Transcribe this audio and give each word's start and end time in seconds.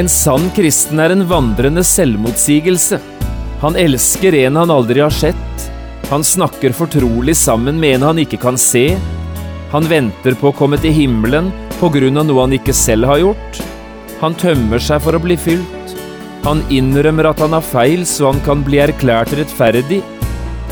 En 0.00 0.08
sann 0.08 0.46
kristen 0.56 1.00
er 1.02 1.12
en 1.12 1.26
vandrende 1.28 1.82
selvmotsigelse. 1.84 2.96
Han 3.60 3.74
elsker 3.76 4.32
en 4.38 4.56
han 4.56 4.70
aldri 4.72 5.02
har 5.04 5.12
sett. 5.12 5.64
Han 6.08 6.22
snakker 6.24 6.72
fortrolig 6.72 7.34
sammen 7.36 7.76
med 7.82 7.98
en 7.98 8.06
han 8.06 8.20
ikke 8.22 8.38
kan 8.40 8.56
se. 8.56 8.94
Han 9.74 9.88
venter 9.90 10.38
på 10.40 10.48
å 10.48 10.56
komme 10.56 10.78
til 10.80 10.94
himmelen 10.96 11.50
på 11.82 11.90
grunn 11.92 12.16
av 12.16 12.24
noe 12.30 12.46
han 12.46 12.56
ikke 12.56 12.72
selv 12.72 13.10
har 13.10 13.20
gjort. 13.20 13.60
Han 14.22 14.38
tømmer 14.40 14.80
seg 14.80 15.02
for 15.04 15.18
å 15.18 15.20
bli 15.20 15.36
fylt. 15.36 15.92
Han 16.46 16.62
innrømmer 16.72 17.28
at 17.28 17.42
han 17.44 17.52
har 17.58 17.66
feil, 17.66 18.06
så 18.08 18.30
han 18.30 18.40
kan 18.46 18.64
bli 18.64 18.80
erklært 18.80 19.34
rettferdig. 19.36 20.00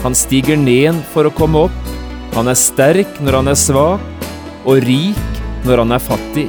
Han 0.06 0.16
stiger 0.16 0.56
ned 0.56 1.02
for 1.12 1.28
å 1.28 1.34
komme 1.36 1.66
opp. 1.68 1.92
Han 2.38 2.48
er 2.48 2.56
sterk 2.56 3.20
når 3.20 3.42
han 3.42 3.52
er 3.52 3.60
svak, 3.60 4.24
og 4.64 4.80
rik 4.88 5.44
når 5.68 5.84
han 5.84 5.94
er 5.98 6.06
fattig. 6.08 6.48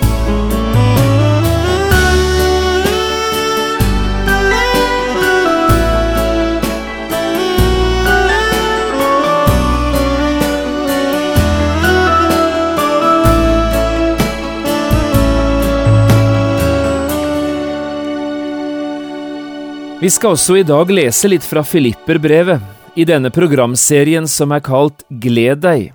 Vi 20.01 20.09
skal 20.09 20.33
også 20.33 20.55
i 20.57 20.63
dag 20.65 20.89
lese 20.89 21.29
litt 21.29 21.43
fra 21.45 21.61
Filipperbrevet, 21.61 22.57
i 22.97 23.03
denne 23.05 23.29
programserien 23.29 24.25
som 24.25 24.49
er 24.49 24.63
kalt 24.65 25.03
Gled 25.21 25.59
deg. 25.61 25.91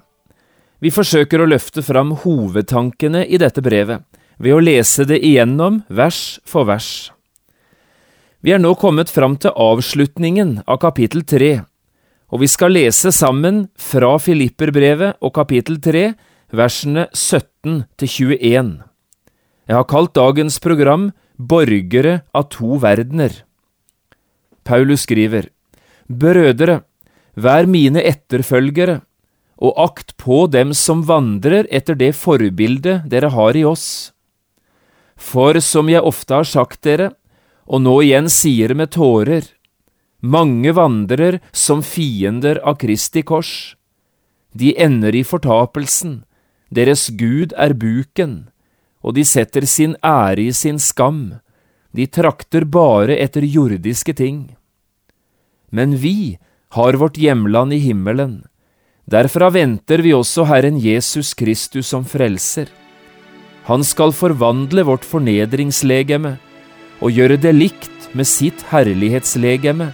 Vi 0.79 0.93
forsøker 0.95 1.43
å 1.43 1.49
løfte 1.51 1.83
fram 1.83 2.13
hovedtankene 2.23 3.25
i 3.27 3.41
dette 3.43 3.65
brevet, 3.67 4.05
ved 4.39 4.55
å 4.55 4.61
lese 4.63 5.03
det 5.11 5.19
igjennom 5.27 5.81
vers 5.91 6.39
for 6.47 6.69
vers. 6.69 7.11
Vi 8.47 8.55
er 8.55 8.63
nå 8.63 8.77
kommet 8.79 9.11
fram 9.11 9.35
til 9.43 9.51
avslutningen 9.51 10.61
av 10.71 10.79
kapittel 10.85 11.27
tre, 11.27 11.51
og 12.31 12.45
vi 12.45 12.51
skal 12.53 12.77
lese 12.79 13.11
sammen 13.11 13.65
fra 13.75 14.13
Filipperbrevet 14.23 15.19
og 15.19 15.35
kapittel 15.35 15.81
tre, 15.83 16.13
versene 16.55 17.09
17 17.11 17.83
til 17.99 18.15
21. 18.15 18.71
Jeg 19.67 19.81
har 19.81 19.91
kalt 19.91 20.15
dagens 20.15 20.63
program 20.63 21.11
Borgere 21.35 22.21
av 22.31 22.53
to 22.55 22.79
verdener. 22.87 23.43
Paulus 24.67 25.07
skriver, 25.07 25.49
Brødre, 26.11 26.83
vær 27.37 27.67
mine 27.71 28.03
etterfølgere, 28.03 29.01
og 29.57 29.79
akt 29.81 30.17
på 30.21 30.45
dem 30.53 30.75
som 30.77 31.05
vandrer 31.09 31.69
etter 31.73 31.97
det 31.97 32.13
forbildet 32.19 33.07
dere 33.09 33.31
har 33.33 33.57
i 33.57 33.65
oss. 33.65 34.13
For 35.17 35.57
som 35.65 35.89
jeg 35.89 36.05
ofte 36.05 36.37
har 36.37 36.49
sagt 36.49 36.83
dere, 36.85 37.15
og 37.67 37.83
nå 37.83 37.95
igjen 38.05 38.29
sier 38.31 38.75
med 38.77 38.93
tårer, 38.95 39.49
mange 40.21 40.73
vandrer 40.77 41.41
som 41.53 41.83
fiender 41.83 42.61
av 42.65 42.79
Kristi 42.83 43.23
kors. 43.27 43.77
De 44.53 44.75
ender 44.81 45.17
i 45.17 45.25
fortapelsen, 45.25 46.23
deres 46.71 47.09
Gud 47.17 47.53
er 47.57 47.75
buken, 47.77 48.49
og 49.03 49.17
de 49.17 49.25
setter 49.25 49.67
sin 49.69 49.97
ære 50.05 50.49
i 50.49 50.53
sin 50.53 50.79
skam, 50.83 51.39
de 51.97 52.07
trakter 52.07 52.67
bare 52.69 53.17
etter 53.17 53.45
jordiske 53.49 54.13
ting. 54.17 54.41
Men 55.73 55.97
vi 55.97 56.37
har 56.77 56.99
vårt 57.01 57.17
hjemland 57.17 57.73
i 57.73 57.81
himmelen. 57.81 58.43
Derfra 59.07 59.49
venter 59.55 60.03
vi 60.05 60.13
også 60.13 60.45
Herren 60.51 60.77
Jesus 60.83 61.33
Kristus 61.39 61.89
som 61.95 62.05
frelser. 62.05 62.69
Han 63.67 63.85
skal 63.87 64.13
forvandle 64.13 64.85
vårt 64.87 65.07
fornedringslegeme 65.07 66.37
og 67.01 67.17
gjøre 67.17 67.41
det 67.41 67.55
likt 67.57 68.11
med 68.17 68.29
sitt 68.29 68.63
herlighetslegeme, 68.71 69.93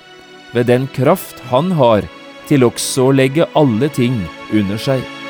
ved 0.52 0.68
den 0.68 0.90
kraft 0.92 1.40
han 1.52 1.72
har 1.78 2.04
til 2.50 2.66
også 2.66 3.08
å 3.08 3.16
legge 3.16 3.48
alle 3.56 3.88
ting 3.94 4.18
under 4.52 4.80
seg. 4.80 5.21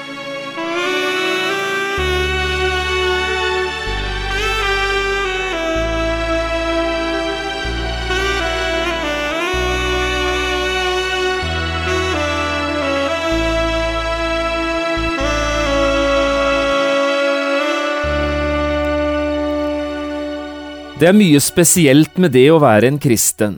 Det 21.02 21.08
er 21.10 21.16
mye 21.18 21.40
spesielt 21.42 22.14
med 22.22 22.30
det 22.30 22.44
å 22.54 22.60
være 22.62 22.86
en 22.86 22.98
kristen. 23.02 23.56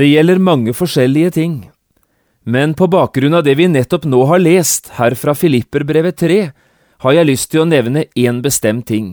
Det 0.00 0.06
gjelder 0.08 0.38
mange 0.40 0.72
forskjellige 0.72 1.32
ting. 1.36 1.58
Men 2.48 2.72
på 2.72 2.88
bakgrunn 2.88 3.36
av 3.36 3.44
det 3.44 3.52
vi 3.58 3.66
nettopp 3.68 4.06
nå 4.08 4.22
har 4.30 4.40
lest 4.40 4.88
her 4.96 5.12
fra 5.12 5.34
Filipperbrevet 5.36 6.16
3, 6.22 6.38
har 7.04 7.16
jeg 7.18 7.28
lyst 7.28 7.50
til 7.52 7.66
å 7.66 7.68
nevne 7.68 8.06
én 8.16 8.40
bestemt 8.40 8.88
ting. 8.88 9.12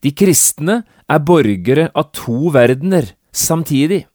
De 0.00 0.14
kristne 0.16 0.78
er 1.04 1.20
borgere 1.20 1.90
av 1.92 2.08
to 2.16 2.48
verdener 2.56 3.12
samtidig. 3.28 4.06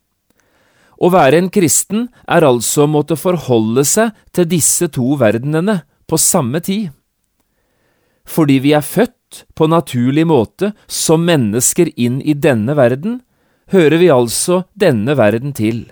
Å 0.98 1.14
være 1.14 1.44
en 1.44 1.54
kristen 1.54 2.08
er 2.26 2.50
altså 2.50 2.88
å 2.88 2.94
måtte 2.98 3.20
forholde 3.30 3.86
seg 3.86 4.18
til 4.34 4.50
disse 4.50 4.90
to 4.98 5.20
verdenene 5.22 5.84
på 6.09 6.18
samme 6.18 6.66
tid. 6.66 6.90
Fordi 8.29 8.59
vi 8.62 8.75
er 8.78 8.85
født 8.85 9.44
på 9.57 9.67
naturlig 9.69 10.28
måte 10.29 10.73
som 10.85 11.25
mennesker 11.25 11.90
inn 11.97 12.19
i 12.22 12.35
denne 12.38 12.75
verden, 12.78 13.22
hører 13.73 13.97
vi 14.01 14.12
altså 14.13 14.63
denne 14.78 15.16
verden 15.17 15.53
til. 15.57 15.88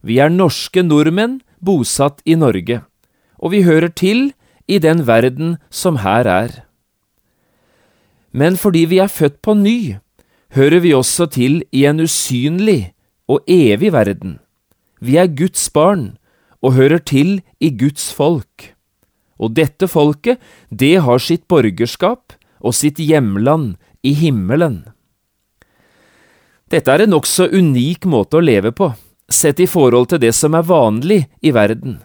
Vi 0.00 0.18
er 0.22 0.32
norske 0.32 0.84
nordmenn 0.84 1.40
bosatt 1.64 2.22
i 2.24 2.36
Norge, 2.38 2.82
og 3.36 3.52
vi 3.52 3.64
hører 3.68 3.92
til 3.92 4.32
i 4.68 4.78
den 4.80 5.04
verden 5.08 5.56
som 5.70 6.00
her 6.04 6.28
er. 6.28 6.52
Men 8.32 8.56
fordi 8.56 8.84
vi 8.88 9.00
er 9.02 9.12
født 9.12 9.40
på 9.42 9.54
ny, 9.56 9.96
hører 10.54 10.80
vi 10.84 10.94
også 10.94 11.26
til 11.32 11.62
i 11.72 11.84
en 11.88 12.00
usynlig 12.00 12.92
og 13.28 13.44
evig 13.48 13.92
verden. 13.92 14.38
Vi 15.00 15.16
er 15.16 15.28
Guds 15.28 15.68
barn 15.70 16.16
og 16.62 16.76
hører 16.76 16.98
til 16.98 17.40
i 17.60 17.70
Guds 17.76 18.12
folk. 18.12 18.74
Og 19.38 19.54
dette 19.54 19.86
folket, 19.90 20.38
det 20.70 20.98
har 21.06 21.22
sitt 21.22 21.46
borgerskap 21.50 22.34
og 22.58 22.74
sitt 22.74 22.98
hjemland 22.98 23.76
i 24.02 24.14
himmelen. 24.18 24.82
Dette 26.68 26.92
er 26.92 27.04
en 27.04 27.14
nokså 27.14 27.48
unik 27.48 28.04
måte 28.10 28.38
å 28.38 28.44
leve 28.44 28.74
på, 28.76 28.90
sett 29.30 29.60
i 29.60 29.68
forhold 29.68 30.10
til 30.10 30.20
det 30.20 30.34
som 30.36 30.56
er 30.58 30.66
vanlig 30.68 31.22
i 31.40 31.52
verden. 31.54 32.00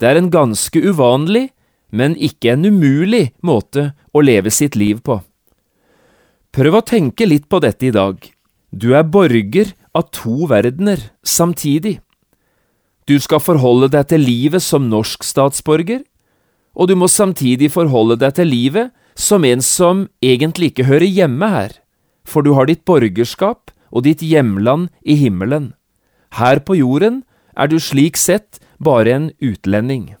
Det 0.00 0.08
er 0.08 0.18
en 0.18 0.30
ganske 0.32 0.80
uvanlig, 0.80 1.50
men 1.92 2.16
ikke 2.16 2.54
en 2.54 2.64
umulig 2.64 3.34
måte 3.44 3.92
å 4.16 4.22
leve 4.24 4.50
sitt 4.50 4.78
liv 4.80 5.02
på. 5.04 5.18
Prøv 6.52 6.78
å 6.78 6.84
tenke 6.84 7.28
litt 7.28 7.48
på 7.52 7.60
dette 7.64 7.88
i 7.88 7.92
dag. 7.92 8.16
Du 8.72 8.92
er 8.96 9.04
borger 9.04 9.74
av 9.96 10.08
to 10.12 10.48
verdener 10.48 11.00
samtidig. 11.24 11.98
Du 13.08 13.18
skal 13.20 13.42
forholde 13.44 13.90
deg 13.92 14.08
til 14.08 14.24
livet 14.24 14.64
som 14.64 14.88
norsk 14.88 15.24
statsborger, 15.26 16.00
og 16.74 16.88
du 16.88 16.96
må 16.96 17.08
samtidig 17.10 17.72
forholde 17.74 18.16
deg 18.20 18.36
til 18.38 18.48
livet 18.48 18.92
som 19.18 19.44
en 19.44 19.60
som 19.64 20.06
egentlig 20.24 20.72
ikke 20.72 20.88
hører 20.88 21.08
hjemme 21.08 21.48
her, 21.52 21.76
for 22.24 22.42
du 22.42 22.54
har 22.56 22.68
ditt 22.68 22.84
borgerskap 22.88 23.72
og 23.92 24.06
ditt 24.06 24.24
hjemland 24.24 24.88
i 25.04 25.18
himmelen. 25.20 25.72
Her 26.32 26.62
på 26.64 26.78
jorden 26.80 27.22
er 27.56 27.68
du 27.68 27.78
slik 27.80 28.16
sett 28.16 28.60
bare 28.80 29.12
en 29.12 29.30
utlending. 29.44 30.14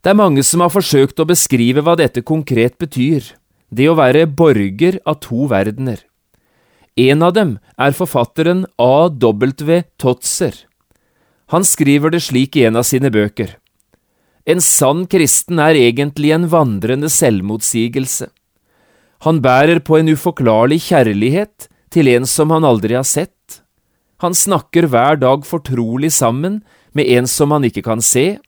Det 0.00 0.14
er 0.14 0.16
mange 0.16 0.44
som 0.46 0.62
har 0.64 0.72
forsøkt 0.72 1.20
å 1.20 1.28
beskrive 1.28 1.82
hva 1.84 1.96
dette 1.98 2.22
konkret 2.24 2.78
betyr, 2.80 3.34
det 3.68 3.90
å 3.90 3.98
være 3.98 4.28
borger 4.30 5.02
av 5.04 5.18
to 5.20 5.48
verdener. 5.50 6.00
En 6.98 7.22
av 7.22 7.34
dem 7.36 7.58
er 7.76 7.94
forfatteren 7.94 8.64
A.W. 8.80 9.82
Totzer. 10.00 10.54
Han 11.52 11.64
skriver 11.64 12.14
det 12.14 12.22
slik 12.24 12.56
i 12.56 12.64
en 12.68 12.78
av 12.80 12.86
sine 12.88 13.10
bøker. 13.12 13.58
En 14.48 14.62
sann 14.64 15.04
kristen 15.12 15.60
er 15.60 15.76
egentlig 15.76 16.32
en 16.32 16.46
vandrende 16.48 17.10
selvmotsigelse. 17.12 18.30
Han 19.26 19.42
bærer 19.44 19.82
på 19.84 19.98
en 19.98 20.08
uforklarlig 20.14 20.80
kjærlighet 20.86 21.68
til 21.92 22.08
en 22.14 22.24
som 22.28 22.54
han 22.54 22.64
aldri 22.64 22.96
har 22.96 23.04
sett. 23.04 23.60
Han 24.24 24.34
snakker 24.34 24.88
hver 24.90 25.18
dag 25.20 25.44
fortrolig 25.46 26.10
sammen 26.14 26.62
med 26.96 27.10
en 27.18 27.28
som 27.30 27.52
han 27.52 27.66
ikke 27.68 27.84
kan 27.86 28.00
se. 28.02 28.38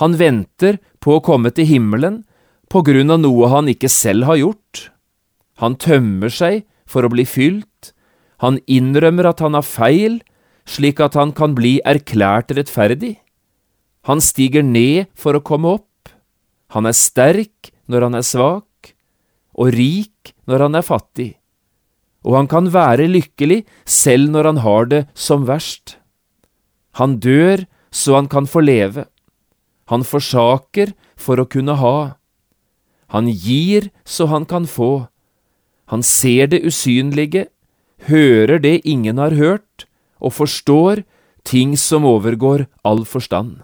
Han 0.00 0.14
venter 0.20 0.78
på 1.02 1.18
å 1.18 1.24
komme 1.24 1.50
til 1.52 1.66
himmelen 1.68 2.22
på 2.72 2.84
grunn 2.86 3.12
av 3.12 3.20
noe 3.24 3.50
han 3.52 3.68
ikke 3.68 3.90
selv 3.92 4.28
har 4.30 4.38
gjort. 4.40 4.86
Han 5.60 5.76
tømmer 5.76 6.32
seg 6.32 6.62
for 6.88 7.04
å 7.04 7.10
bli 7.12 7.26
fylt. 7.28 7.90
Han 8.40 8.60
innrømmer 8.70 9.28
at 9.28 9.42
han 9.44 9.58
har 9.58 9.66
feil, 9.66 10.20
slik 10.64 11.02
at 11.02 11.18
han 11.18 11.34
kan 11.36 11.56
bli 11.58 11.80
erklært 11.84 12.54
rettferdig. 12.56 13.16
Han 14.08 14.22
stiger 14.22 14.64
ned 14.66 15.10
for 15.14 15.38
å 15.38 15.44
komme 15.44 15.76
opp. 15.78 16.10
Han 16.74 16.88
er 16.88 16.96
sterk 16.96 17.70
når 17.86 18.08
han 18.08 18.18
er 18.18 18.26
svak, 18.26 18.94
og 19.54 19.74
rik 19.76 20.32
når 20.48 20.66
han 20.66 20.78
er 20.78 20.86
fattig. 20.86 21.30
Og 22.26 22.38
han 22.38 22.48
kan 22.50 22.70
være 22.72 23.10
lykkelig 23.10 23.62
selv 23.86 24.30
når 24.32 24.50
han 24.50 24.62
har 24.64 24.88
det 24.90 25.02
som 25.14 25.46
verst. 25.46 25.98
Han 26.98 27.18
dør 27.22 27.66
så 27.92 28.16
han 28.18 28.28
kan 28.30 28.46
få 28.48 28.62
leve. 28.64 29.06
Han 29.90 30.06
forsaker 30.06 30.94
for 31.16 31.40
å 31.42 31.48
kunne 31.48 31.76
ha. 31.78 32.16
Han 33.12 33.28
gir 33.28 33.90
så 34.08 34.28
han 34.32 34.46
kan 34.48 34.66
få. 34.66 35.08
Han 35.92 36.02
ser 36.02 36.48
det 36.48 36.62
usynlige, 36.64 37.48
hører 38.08 38.62
det 38.62 38.80
ingen 38.88 39.20
har 39.20 39.36
hørt, 39.36 39.84
og 40.22 40.38
forstår 40.38 41.02
ting 41.44 41.76
som 41.76 42.06
overgår 42.08 42.64
all 42.86 43.04
forstand. 43.04 43.60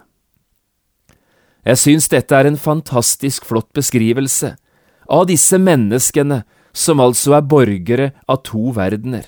Jeg 1.68 1.76
syns 1.76 2.08
dette 2.08 2.32
er 2.32 2.48
en 2.48 2.56
fantastisk 2.56 3.44
flott 3.44 3.68
beskrivelse 3.76 4.54
av 5.12 5.26
disse 5.28 5.58
menneskene 5.60 6.42
som 6.72 7.02
altså 7.04 7.34
er 7.36 7.44
borgere 7.50 8.06
av 8.24 8.40
to 8.48 8.70
verdener. 8.76 9.26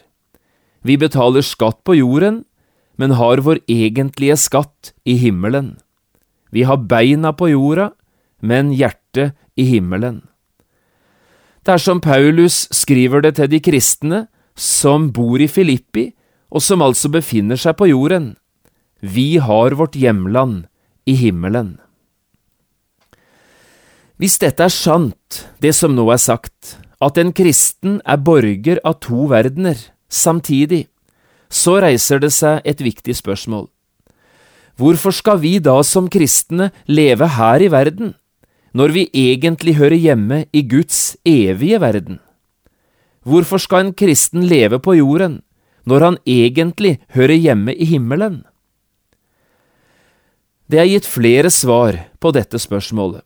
Vi 0.80 0.96
betaler 0.96 1.44
skatt 1.44 1.82
på 1.84 1.98
jorden, 1.98 2.44
men 2.96 3.16
har 3.20 3.42
vår 3.44 3.60
egentlige 3.68 4.38
skatt 4.40 4.94
i 5.04 5.18
himmelen. 5.20 5.74
Vi 6.48 6.64
har 6.64 6.80
beina 6.80 7.34
på 7.36 7.50
jorda, 7.52 7.90
men 8.40 8.72
hjertet 8.72 9.36
i 9.60 9.68
himmelen. 9.68 10.22
Det 11.64 11.76
er 11.76 11.82
som 11.82 12.00
Paulus 12.00 12.64
skriver 12.72 13.20
det 13.20 13.34
til 13.36 13.52
de 13.52 13.60
kristne 13.60 14.22
som 14.56 15.10
bor 15.12 15.40
i 15.40 15.48
Filippi, 15.48 16.08
og 16.50 16.64
som 16.64 16.80
altså 16.82 17.12
befinner 17.12 17.60
seg 17.60 17.76
på 17.76 17.92
jorden. 17.92 18.32
Vi 19.04 19.36
har 19.36 19.76
vårt 19.76 19.94
hjemland 19.94 20.64
i 21.06 21.14
himmelen. 21.20 21.76
Hvis 24.20 24.36
dette 24.36 24.60
er 24.60 24.68
sant, 24.68 25.46
det 25.64 25.70
som 25.72 25.94
nå 25.96 26.02
er 26.12 26.20
sagt, 26.20 26.74
at 27.00 27.16
en 27.16 27.30
kristen 27.32 28.02
er 28.04 28.18
borger 28.20 28.76
av 28.84 28.98
to 29.00 29.24
verdener 29.30 29.78
samtidig, 30.12 30.90
så 31.48 31.78
reiser 31.80 32.20
det 32.20 32.28
seg 32.36 32.60
et 32.68 32.82
viktig 32.84 33.14
spørsmål. 33.16 33.70
Hvorfor 34.76 35.16
skal 35.16 35.40
vi 35.40 35.54
da 35.64 35.78
som 35.80 36.10
kristne 36.12 36.68
leve 36.84 37.30
her 37.38 37.64
i 37.64 37.70
verden, 37.72 38.12
når 38.76 38.92
vi 38.92 39.06
egentlig 39.08 39.78
hører 39.80 39.96
hjemme 39.96 40.42
i 40.52 40.62
Guds 40.68 41.16
evige 41.24 41.80
verden? 41.80 42.20
Hvorfor 43.24 43.56
skal 43.56 43.86
en 43.86 43.94
kristen 43.96 44.44
leve 44.44 44.82
på 44.84 44.98
jorden, 45.00 45.40
når 45.88 46.06
han 46.10 46.20
egentlig 46.28 46.98
hører 47.16 47.40
hjemme 47.40 47.72
i 47.72 47.88
himmelen? 47.88 48.42
Det 50.68 50.84
er 50.84 50.92
gitt 50.92 51.08
flere 51.08 51.48
svar 51.48 51.96
på 52.20 52.36
dette 52.36 52.60
spørsmålet. 52.60 53.24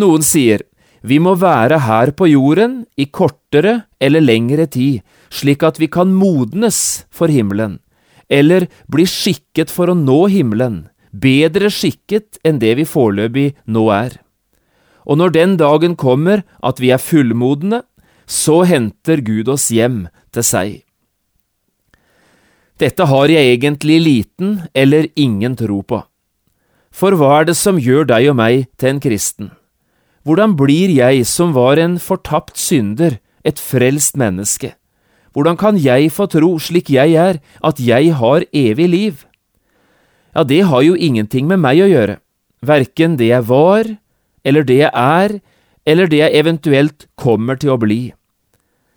Noen 0.00 0.24
sier 0.24 0.64
vi 1.02 1.18
må 1.18 1.34
være 1.34 1.80
her 1.82 2.12
på 2.14 2.28
jorden 2.30 2.84
i 2.94 3.08
kortere 3.10 3.88
eller 4.00 4.22
lengre 4.22 4.68
tid, 4.70 5.02
slik 5.34 5.64
at 5.66 5.80
vi 5.82 5.88
kan 5.90 6.12
modnes 6.14 7.04
for 7.10 7.32
himmelen, 7.32 7.80
eller 8.30 8.68
bli 8.86 9.06
skikket 9.08 9.72
for 9.72 9.90
å 9.90 9.98
nå 9.98 10.26
himmelen, 10.30 10.84
bedre 11.10 11.72
skikket 11.74 12.38
enn 12.46 12.60
det 12.62 12.76
vi 12.78 12.86
foreløpig 12.86 13.48
nå 13.66 13.88
er. 13.90 14.20
Og 15.02 15.18
når 15.18 15.34
den 15.34 15.56
dagen 15.58 15.96
kommer 15.98 16.44
at 16.62 16.78
vi 16.78 16.92
er 16.94 17.02
fullmodne, 17.02 17.82
så 18.30 18.62
henter 18.62 19.20
Gud 19.26 19.50
oss 19.50 19.66
hjem 19.74 20.06
til 20.30 20.46
seg. 20.46 20.76
Dette 22.78 23.06
har 23.10 23.30
jeg 23.30 23.56
egentlig 23.56 23.98
liten 24.02 24.54
eller 24.74 25.10
ingen 25.18 25.58
tro 25.58 25.82
på. 25.82 25.98
For 26.94 27.18
hva 27.18 27.40
er 27.40 27.50
det 27.50 27.56
som 27.58 27.80
gjør 27.80 28.06
deg 28.10 28.30
og 28.30 28.38
meg 28.38 28.70
til 28.78 28.94
en 28.94 29.02
kristen? 29.02 29.50
Hvordan 30.22 30.54
blir 30.54 30.92
jeg 30.94 31.24
som 31.26 31.50
var 31.54 31.80
en 31.82 31.98
fortapt 31.98 32.54
synder, 32.60 33.18
et 33.42 33.58
frelst 33.58 34.14
menneske? 34.14 34.76
Hvordan 35.34 35.56
kan 35.58 35.78
jeg 35.80 36.12
få 36.14 36.28
tro, 36.30 36.58
slik 36.62 36.92
jeg 36.92 37.16
er, 37.18 37.40
at 37.64 37.80
jeg 37.80 38.14
har 38.14 38.44
evig 38.54 38.88
liv? 38.88 39.24
Ja, 40.34 40.44
det 40.44 40.62
har 40.70 40.82
jo 40.86 40.94
ingenting 40.94 41.48
med 41.50 41.58
meg 41.58 41.82
å 41.82 41.90
gjøre, 41.90 42.20
verken 42.62 43.16
det 43.18 43.32
jeg 43.32 43.48
var, 43.48 43.88
eller 44.44 44.62
det 44.62 44.78
jeg 44.84 44.92
er, 44.94 45.40
eller 45.86 46.06
det 46.06 46.20
jeg 46.22 46.38
eventuelt 46.38 47.06
kommer 47.18 47.58
til 47.58 47.74
å 47.74 47.80
bli. 47.80 48.12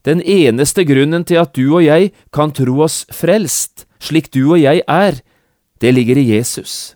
Den 0.06 0.22
eneste 0.22 0.86
grunnen 0.86 1.26
til 1.26 1.42
at 1.42 1.56
du 1.58 1.66
og 1.72 1.82
jeg 1.82 2.12
kan 2.36 2.54
tro 2.54 2.84
oss 2.86 3.02
frelst, 3.10 3.88
slik 3.98 4.30
du 4.30 4.44
og 4.52 4.60
jeg 4.62 4.86
er, 4.86 5.18
det 5.82 5.96
ligger 5.96 6.22
i 6.22 6.30
Jesus. 6.36 6.95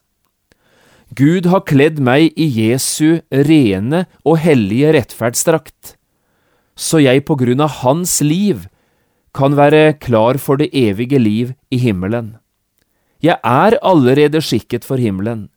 Gud 1.18 1.48
har 1.50 1.66
kledd 1.66 1.98
meg 1.98 2.36
i 2.38 2.46
Jesu 2.46 3.22
rene 3.34 4.04
og 4.22 4.38
hellige 4.44 4.92
rettferdsdrakt, 4.94 5.96
så 6.78 7.02
jeg 7.02 7.24
på 7.26 7.38
grunn 7.40 7.64
av 7.66 7.82
Hans 7.82 8.20
liv 8.22 8.68
kan 9.34 9.56
være 9.58 9.98
klar 10.02 10.38
for 10.42 10.62
det 10.62 10.70
evige 10.74 11.18
liv 11.20 11.54
i 11.74 11.80
himmelen. 11.82 12.36
Jeg 13.26 13.42
er 13.44 13.78
allerede 13.82 14.42
skikket 14.42 14.86
for 14.86 15.02
himmelen, 15.02 15.48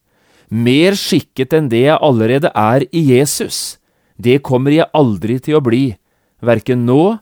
mer 0.49 0.97
skikket 0.99 1.53
enn 1.57 1.69
det 1.73 1.85
jeg 1.85 2.01
allerede 2.01 2.51
er 2.57 2.87
i 2.91 3.05
Jesus. 3.13 3.79
Det 4.17 4.41
kommer 4.45 4.73
jeg 4.73 4.91
aldri 4.97 5.39
til 5.41 5.61
å 5.61 5.65
bli, 5.65 5.95
verken 6.41 6.87
nå 6.89 7.19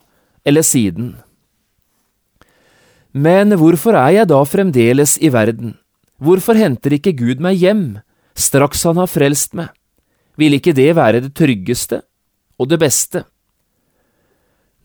eller 0.47 0.65
siden. 0.67 1.17
Men 3.11 3.57
hvorfor 3.59 3.99
er 3.99 4.21
jeg 4.21 4.31
da 4.31 4.39
fremdeles 4.47 5.17
i 5.19 5.33
verden? 5.35 5.75
Hvorfor 6.23 6.55
henter 6.55 6.95
ikke 6.95 7.17
Gud 7.19 7.43
meg 7.43 7.59
hjem? 7.59 8.01
Straks 8.41 8.85
han 8.89 8.99
har 9.01 9.11
frelst 9.11 9.55
meg, 9.59 9.71
vil 10.41 10.57
ikke 10.57 10.75
det 10.77 10.91
være 10.97 11.23
det 11.27 11.35
tryggeste 11.37 12.01
og 12.61 12.71
det 12.71 12.81
beste? 12.81 13.25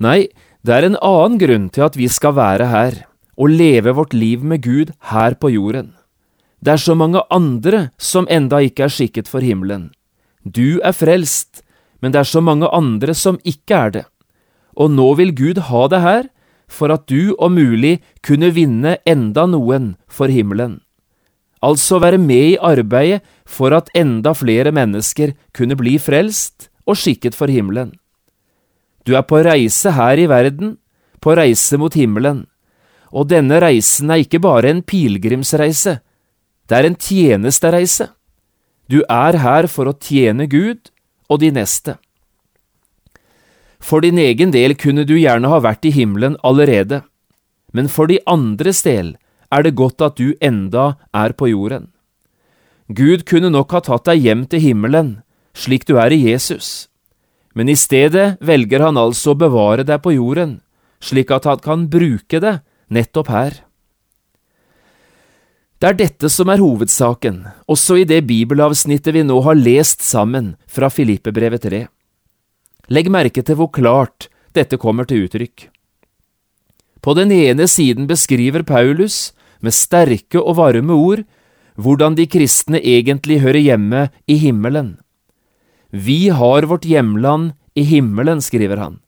Nei, 0.03 0.27
det 0.65 0.74
er 0.75 0.88
en 0.88 0.97
annen 1.00 1.39
grunn 1.39 1.67
til 1.71 1.85
at 1.88 1.95
vi 1.95 2.09
skal 2.12 2.35
være 2.35 2.67
her 2.71 3.03
og 3.35 3.51
leve 3.51 3.93
vårt 3.95 4.15
liv 4.15 4.43
med 4.43 4.63
Gud 4.63 4.91
her 5.12 5.35
på 5.39 5.51
jorden. 5.53 5.93
Det 6.59 6.75
er 6.75 6.81
så 6.81 6.95
mange 6.97 7.21
andre 7.31 7.89
som 7.97 8.27
enda 8.31 8.62
ikke 8.63 8.88
er 8.88 8.93
skikket 8.93 9.29
for 9.29 9.43
himmelen. 9.45 9.91
Du 10.43 10.79
er 10.83 10.95
frelst, 10.95 11.62
men 12.01 12.12
det 12.12 12.24
er 12.24 12.29
så 12.29 12.41
mange 12.41 12.69
andre 12.74 13.13
som 13.13 13.39
ikke 13.43 13.75
er 13.75 13.91
det. 13.91 14.05
Og 14.75 14.91
nå 14.91 15.13
vil 15.19 15.35
Gud 15.35 15.62
ha 15.69 15.85
det 15.91 16.01
her 16.01 16.24
for 16.67 16.91
at 16.91 17.05
du 17.07 17.35
om 17.39 17.55
mulig 17.55 18.00
kunne 18.25 18.50
vinne 18.55 18.97
enda 19.05 19.45
noen 19.45 19.93
for 20.09 20.31
himmelen 20.31 20.79
altså 21.65 22.00
være 22.03 22.22
med 22.22 22.53
i 22.53 22.57
arbeidet 22.62 23.24
for 23.45 23.74
at 23.74 23.89
enda 23.98 24.34
flere 24.38 24.72
mennesker 24.75 25.34
kunne 25.55 25.77
bli 25.79 25.98
frelst 26.01 26.69
og 26.86 27.00
skikket 27.01 27.36
for 27.38 27.51
himmelen. 27.51 27.93
Du 29.05 29.15
er 29.17 29.25
på 29.25 29.41
reise 29.45 29.93
her 29.93 30.17
i 30.17 30.29
verden, 30.29 30.77
på 31.22 31.36
reise 31.38 31.77
mot 31.81 31.93
himmelen, 31.93 32.45
og 33.13 33.29
denne 33.29 33.60
reisen 33.62 34.12
er 34.12 34.22
ikke 34.25 34.41
bare 34.43 34.69
en 34.69 34.81
pilegrimsreise, 34.86 36.00
det 36.65 36.77
er 36.77 36.88
en 36.88 36.98
tjenestereise. 36.98 38.10
Du 38.89 39.01
er 39.10 39.38
her 39.41 39.67
for 39.69 39.89
å 39.89 39.98
tjene 39.98 40.48
Gud 40.50 40.89
og 41.29 41.41
de 41.41 41.51
neste. 41.53 41.98
For 43.81 44.01
din 44.01 44.17
egen 44.22 44.53
del 44.53 44.74
kunne 44.77 45.05
du 45.05 45.13
gjerne 45.17 45.50
ha 45.51 45.60
vært 45.62 45.86
i 45.86 45.93
himmelen 45.93 46.38
allerede, 46.45 47.03
men 47.74 47.89
for 47.91 48.10
de 48.10 48.17
andres 48.29 48.81
del 48.86 49.13
er 49.55 49.65
det 49.65 49.75
godt 49.79 50.03
at 50.03 50.17
du 50.19 50.33
enda 50.43 50.95
er 51.15 51.35
på 51.38 51.50
jorden. 51.51 51.89
Gud 52.91 53.25
kunne 53.25 53.50
nok 53.50 53.71
ha 53.74 53.81
tatt 53.81 54.05
deg 54.09 54.21
hjem 54.21 54.43
til 54.51 54.62
himmelen, 54.62 55.15
slik 55.55 55.88
du 55.88 55.95
er 55.97 56.13
i 56.13 56.21
Jesus, 56.27 56.88
men 57.55 57.71
i 57.71 57.77
stedet 57.79 58.35
velger 58.43 58.83
han 58.83 59.00
altså 59.00 59.33
å 59.33 59.39
bevare 59.39 59.85
deg 59.88 60.03
på 60.03 60.13
jorden, 60.17 60.59
slik 61.00 61.31
at 61.31 61.47
han 61.47 61.63
kan 61.63 61.88
bruke 61.89 62.41
det 62.43 62.59
nettopp 62.93 63.31
her. 63.31 63.62
Det 65.79 65.89
er 65.89 65.97
dette 66.00 66.29
som 66.31 66.50
er 66.51 66.62
hovedsaken, 66.62 67.41
også 67.67 68.00
i 68.01 68.07
det 68.07 68.21
bibelavsnittet 68.27 69.15
vi 69.15 69.25
nå 69.27 69.41
har 69.47 69.57
lest 69.59 70.05
sammen 70.05 70.53
fra 70.71 70.91
Filippebrevet 70.91 71.65
3. 71.67 71.81
Legg 72.95 73.09
merke 73.12 73.43
til 73.43 73.57
hvor 73.59 73.71
klart 73.74 74.29
dette 74.55 74.79
kommer 74.79 75.07
til 75.09 75.25
uttrykk. 75.25 75.67
På 77.03 77.13
den 77.13 77.31
ene 77.33 77.67
siden 77.69 78.07
beskriver 78.09 78.63
Paulus 78.65 79.35
med 79.62 79.75
sterke 79.75 80.41
og 80.41 80.57
varme 80.59 80.95
ord 80.95 81.24
hvordan 81.75 82.15
de 82.15 82.27
kristne 82.31 82.79
egentlig 82.79 83.41
hører 83.43 83.62
hjemme 83.62 84.07
i 84.27 84.38
himmelen. 84.39 84.95
Vi 85.91 86.29
har 86.29 86.67
vårt 86.67 86.85
hjemland 86.88 87.53
i 87.75 87.83
himmelen, 87.83 88.41
skriver 88.41 88.79
han. 88.79 89.00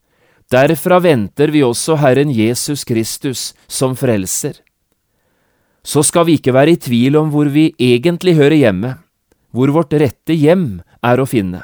Derfra 0.52 1.00
venter 1.04 1.52
vi 1.52 1.64
også 1.64 1.98
Herren 2.00 2.32
Jesus 2.32 2.86
Kristus 2.88 3.54
som 3.68 3.96
frelser. 4.00 4.62
Så 5.84 6.04
skal 6.04 6.28
vi 6.28 6.38
ikke 6.40 6.56
være 6.56 6.76
i 6.76 6.80
tvil 6.80 7.18
om 7.20 7.32
hvor 7.32 7.48
vi 7.52 7.74
egentlig 7.80 8.36
hører 8.36 8.56
hjemme, 8.56 8.96
hvor 9.52 9.72
vårt 9.76 9.96
rette 9.96 10.36
hjem 10.36 10.82
er 11.04 11.20
å 11.20 11.28
finne. 11.28 11.64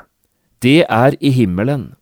Det 0.64 0.84
er 0.88 1.16
i 1.20 1.32
himmelen. 1.36 1.94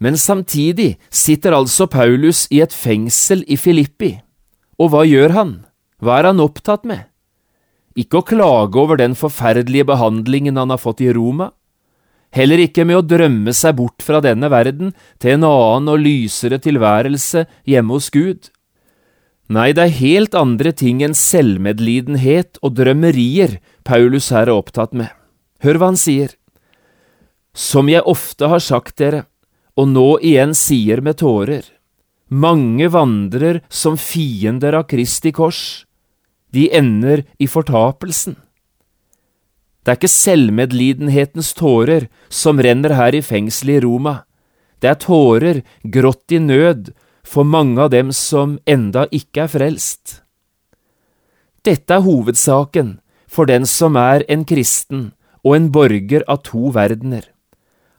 Men 0.00 0.16
samtidig 0.16 0.96
sitter 1.08 1.54
altså 1.56 1.86
Paulus 1.86 2.44
i 2.50 2.60
et 2.64 2.72
fengsel 2.72 3.44
i 3.48 3.56
Filippi, 3.56 4.16
og 4.82 4.90
hva 4.90 5.06
gjør 5.06 5.34
han? 5.36 5.50
Hva 6.02 6.18
er 6.18 6.32
han 6.32 6.42
opptatt 6.42 6.86
med? 6.88 7.06
Ikke 7.94 8.18
å 8.18 8.26
klage 8.26 8.80
over 8.80 8.98
den 8.98 9.14
forferdelige 9.18 9.86
behandlingen 9.92 10.58
han 10.58 10.72
har 10.72 10.80
fått 10.80 11.02
i 11.04 11.12
Roma, 11.14 11.52
heller 12.32 12.62
ikke 12.64 12.86
med 12.88 12.98
å 12.98 13.04
drømme 13.04 13.52
seg 13.54 13.76
bort 13.78 14.02
fra 14.02 14.22
denne 14.24 14.48
verden 14.50 14.94
til 15.20 15.36
en 15.36 15.46
annen 15.46 15.92
og 15.92 16.00
lysere 16.00 16.58
tilværelse 16.64 17.44
hjemme 17.68 17.98
hos 17.98 18.08
Gud. 18.10 18.48
Nei, 19.52 19.70
det 19.76 19.84
er 19.84 19.98
helt 19.98 20.36
andre 20.38 20.72
ting 20.72 21.02
enn 21.04 21.14
selvmedlidenhet 21.18 22.56
og 22.64 22.78
drømmerier 22.78 23.58
Paulus 23.84 24.30
her 24.32 24.48
er 24.48 24.56
opptatt 24.56 24.96
med. 24.96 25.12
Hør 25.62 25.78
hva 25.78 25.92
han 25.92 26.00
sier. 26.00 26.32
Som 27.52 27.90
jeg 27.92 28.06
ofte 28.08 28.48
har 28.48 28.64
sagt 28.64 28.96
dere, 28.96 29.26
og 29.76 29.92
nå 29.92 30.08
igjen 30.24 30.56
sier 30.56 31.04
med 31.04 31.20
tårer, 31.20 31.66
mange 32.32 32.88
vandrer 32.88 33.60
som 33.68 33.98
fiender 34.00 34.72
av 34.78 34.88
Kristi 34.88 35.32
kors, 35.36 35.84
de 36.52 36.68
ender 36.72 37.26
i 37.38 37.48
fortapelsen. 37.48 38.38
Det 39.82 39.92
er 39.92 39.98
ikke 39.98 40.12
selvmedlidenhetens 40.14 41.52
tårer 41.58 42.06
som 42.32 42.60
renner 42.62 42.94
her 42.96 43.16
i 43.18 43.22
fengselet 43.24 43.80
i 43.80 43.84
Roma, 43.84 44.22
det 44.80 44.90
er 44.90 44.98
tårer 44.98 45.60
grått 45.94 46.32
i 46.34 46.40
nød 46.42 46.90
for 47.22 47.46
mange 47.46 47.78
av 47.84 47.92
dem 47.94 48.10
som 48.16 48.56
enda 48.66 49.06
ikke 49.14 49.44
er 49.44 49.52
frelst. 49.52 50.22
Dette 51.62 51.94
er 51.94 52.02
hovedsaken 52.02 52.96
for 53.30 53.46
den 53.46 53.68
som 53.68 53.94
er 53.96 54.24
en 54.32 54.42
kristen 54.48 55.12
og 55.46 55.54
en 55.56 55.68
borger 55.74 56.24
av 56.26 56.42
to 56.48 56.72
verdener. 56.74 57.22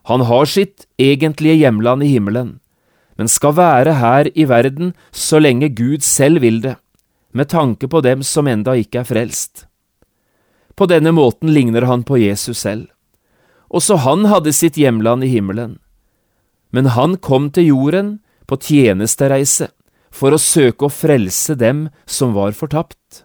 Han 0.04 0.26
har 0.28 0.44
sitt 0.44 0.84
egentlige 1.00 1.62
hjemland 1.62 2.04
i 2.04 2.12
himmelen, 2.12 2.58
men 3.18 3.30
skal 3.30 3.54
være 3.56 3.98
her 4.00 4.30
i 4.34 4.46
verden 4.50 4.94
så 5.12 5.38
lenge 5.42 5.70
Gud 5.74 6.02
selv 6.02 6.42
vil 6.42 6.60
det, 6.64 6.76
med 7.32 7.50
tanke 7.50 7.88
på 7.90 8.02
dem 8.02 8.22
som 8.26 8.48
enda 8.50 8.74
ikke 8.78 9.02
er 9.02 9.08
frelst. 9.08 9.66
På 10.74 10.86
denne 10.90 11.12
måten 11.14 11.52
ligner 11.54 11.86
han 11.86 12.02
på 12.02 12.18
Jesus 12.18 12.64
selv. 12.66 12.88
Også 13.70 13.98
han 14.02 14.26
hadde 14.30 14.52
sitt 14.54 14.78
hjemland 14.78 15.24
i 15.24 15.30
himmelen. 15.30 15.78
Men 16.74 16.90
han 16.94 17.16
kom 17.22 17.50
til 17.54 17.70
jorden 17.70 18.18
på 18.50 18.58
tjenestereise 18.58 19.70
for 20.14 20.34
å 20.34 20.40
søke 20.42 20.86
å 20.86 20.92
frelse 20.92 21.54
dem 21.58 21.88
som 22.06 22.34
var 22.34 22.54
fortapt. 22.58 23.24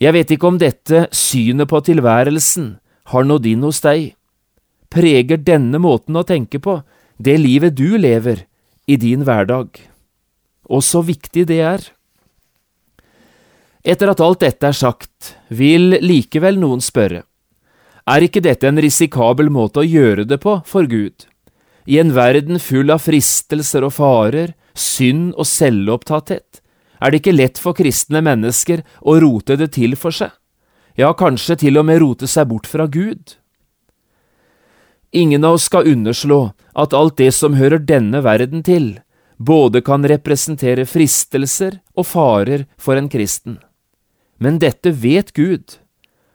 Jeg 0.00 0.12
vet 0.12 0.32
ikke 0.32 0.48
om 0.48 0.58
dette 0.60 1.06
synet 1.16 1.68
på 1.68 1.80
tilværelsen 1.84 2.74
har 3.12 3.24
nådd 3.24 3.48
inn 3.48 3.64
hos 3.64 3.80
deg. 3.84 4.10
Preger 4.92 5.40
denne 5.40 5.80
måten 5.80 6.16
å 6.16 6.24
tenke 6.28 6.60
på 6.60 6.80
det 7.16 7.36
livet 7.40 7.76
du 7.76 7.96
lever 7.98 8.44
i 8.86 8.96
din 9.00 9.24
hverdag? 9.24 9.78
Og 10.68 10.82
så 10.84 11.02
viktig 11.06 11.46
det 11.48 11.60
er. 11.64 11.84
Etter 13.86 14.10
at 14.10 14.20
alt 14.20 14.42
dette 14.42 14.66
er 14.66 14.76
sagt, 14.76 15.36
vil 15.48 15.96
likevel 16.02 16.58
noen 16.58 16.82
spørre, 16.82 17.22
er 18.06 18.22
ikke 18.22 18.42
dette 18.42 18.68
en 18.68 18.78
risikabel 18.78 19.48
måte 19.50 19.82
å 19.82 19.86
gjøre 19.86 20.26
det 20.26 20.38
på 20.42 20.60
for 20.66 20.86
Gud? 20.90 21.26
I 21.86 22.00
en 22.02 22.12
verden 22.14 22.58
full 22.62 22.90
av 22.90 23.02
fristelser 23.02 23.86
og 23.86 23.94
farer, 23.94 24.54
synd 24.74 25.32
og 25.38 25.46
selvopptatthet, 25.46 26.60
er 26.98 27.12
det 27.12 27.20
ikke 27.22 27.36
lett 27.36 27.60
for 27.62 27.76
kristne 27.78 28.22
mennesker 28.24 28.82
å 29.02 29.16
rote 29.22 29.56
det 29.58 29.70
til 29.76 29.94
for 29.98 30.14
seg, 30.14 30.32
ja, 30.96 31.12
kanskje 31.12 31.58
til 31.66 31.78
og 31.78 31.86
med 31.86 32.00
rote 32.02 32.28
seg 32.30 32.48
bort 32.50 32.66
fra 32.70 32.86
Gud. 32.88 33.36
Ingen 35.16 35.44
av 35.44 35.54
oss 35.56 35.64
skal 35.70 35.86
underslå 35.88 36.50
at 36.76 36.92
alt 36.92 37.16
det 37.16 37.30
som 37.32 37.54
hører 37.56 37.80
denne 37.80 38.20
verden 38.20 38.60
til, 38.66 38.98
både 39.40 39.80
kan 39.80 40.04
representere 40.04 40.84
fristelser 40.84 41.78
og 41.96 42.04
farer 42.10 42.66
for 42.76 43.00
en 43.00 43.08
kristen. 43.08 43.56
Men 44.36 44.58
dette 44.60 44.92
vet 44.92 45.32
Gud, 45.32 45.78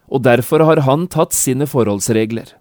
og 0.09 0.23
derfor 0.25 0.65
har 0.65 0.81
Han 0.87 1.05
tatt 1.07 1.37
sine 1.37 1.67
forholdsregler. 1.69 2.57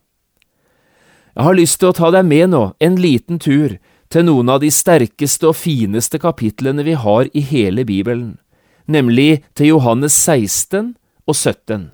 Jeg 1.33 1.47
har 1.47 1.57
lyst 1.57 1.81
til 1.81 1.89
å 1.89 1.97
ta 1.97 2.11
deg 2.13 2.29
med 2.29 2.53
nå 2.53 2.63
en 2.85 3.01
liten 3.01 3.41
tur 3.41 3.79
til 4.13 4.27
noen 4.29 4.53
av 4.53 4.61
de 4.61 4.69
sterkeste 4.69 5.49
og 5.49 5.57
fineste 5.57 6.21
kapitlene 6.21 6.85
vi 6.85 6.99
har 7.01 7.33
i 7.33 7.41
hele 7.41 7.87
Bibelen, 7.89 8.37
nemlig 8.85 9.41
til 9.57 9.73
Johannes 9.73 10.13
16 10.13 10.99
og 11.25 11.35
17. 11.35 11.89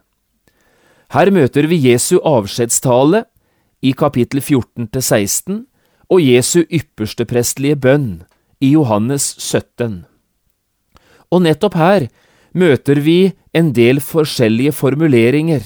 Her 1.15 1.31
møter 1.31 1.71
vi 1.71 1.79
Jesu 1.93 2.17
avskjedstale 2.19 3.23
i 3.83 3.93
kapittel 3.93 4.41
14 4.41 4.89
til 4.93 5.03
16 5.03 5.65
og 6.13 6.23
Jesu 6.23 6.63
ypperste 6.65 7.27
prestelige 7.29 7.79
bønn 7.83 8.11
i 8.63 8.73
Johannes 8.73 9.35
17. 9.39 10.05
Og 11.33 11.43
nettopp 11.43 11.77
her 11.77 12.07
møter 12.57 13.01
vi 13.05 13.35
en 13.57 13.73
del 13.77 14.01
forskjellige 14.01 14.73
formuleringer 14.77 15.65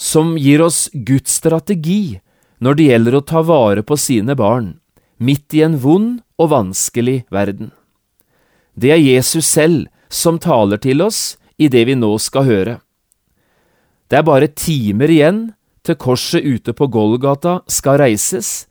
som 0.00 0.36
gir 0.40 0.62
oss 0.64 0.88
Guds 0.94 1.34
strategi 1.42 2.20
når 2.60 2.76
det 2.76 2.88
gjelder 2.88 3.16
å 3.16 3.26
ta 3.26 3.42
vare 3.44 3.82
på 3.84 3.96
sine 4.00 4.36
barn, 4.36 4.78
midt 5.18 5.52
i 5.56 5.64
en 5.64 5.76
vond 5.80 6.20
og 6.40 6.52
vanskelig 6.52 7.24
verden. 7.32 7.72
Det 8.72 8.92
er 8.94 9.02
Jesus 9.02 9.48
selv 9.48 9.88
som 10.08 10.38
taler 10.40 10.80
til 10.80 11.02
oss 11.04 11.36
i 11.60 11.68
det 11.68 11.84
vi 11.88 11.96
nå 11.98 12.14
skal 12.22 12.46
høre. 12.48 12.76
Det 14.08 14.20
er 14.20 14.26
bare 14.26 14.48
timer 14.48 15.12
igjen 15.12 15.42
til 15.90 15.98
korset 15.98 16.46
ute 16.46 16.74
på 16.76 16.86
Golgata 16.86 17.60
skal 17.70 17.98
reises, 18.00 18.66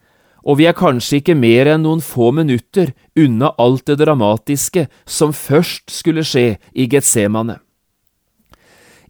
og 0.48 0.60
vi 0.60 0.70
er 0.70 0.78
kanskje 0.78 1.20
ikke 1.20 1.36
mer 1.36 1.68
enn 1.74 1.84
noen 1.84 2.02
få 2.04 2.32
minutter 2.36 2.94
unna 3.20 3.52
alt 3.60 3.90
det 3.90 4.00
dramatiske 4.00 4.86
som 5.04 5.36
først 5.36 5.92
skulle 5.92 6.24
skje 6.24 6.56
i 6.72 6.88
Getsemane. 6.88 7.60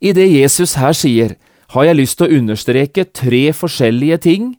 I 0.01 0.16
det 0.16 0.25
Jesus 0.32 0.74
her 0.80 0.96
sier, 0.96 1.36
har 1.70 1.86
jeg 1.86 2.00
lyst 2.00 2.18
til 2.18 2.25
å 2.25 2.39
understreke 2.39 3.06
tre 3.13 3.44
forskjellige 3.54 4.18
ting 4.25 4.56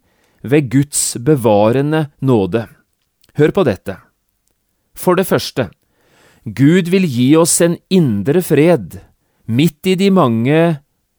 ved 0.46 0.70
Guds 0.70 1.16
bevarende 1.18 2.06
nåde. 2.22 2.68
Hør 3.34 3.54
på 3.56 3.64
dette. 3.66 3.96
For 4.94 5.18
det 5.18 5.26
første, 5.26 5.70
Gud 6.44 6.92
vil 6.92 7.08
gi 7.08 7.32
oss 7.40 7.58
en 7.64 7.74
indre 7.90 8.44
fred 8.46 9.00
midt 9.50 9.90
i 9.90 9.96
de 9.98 10.12
mange 10.14 10.60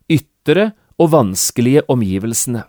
ytre 0.08 0.72
og 1.02 1.12
vanskelige 1.16 1.84
omgivelsene. 1.90 2.64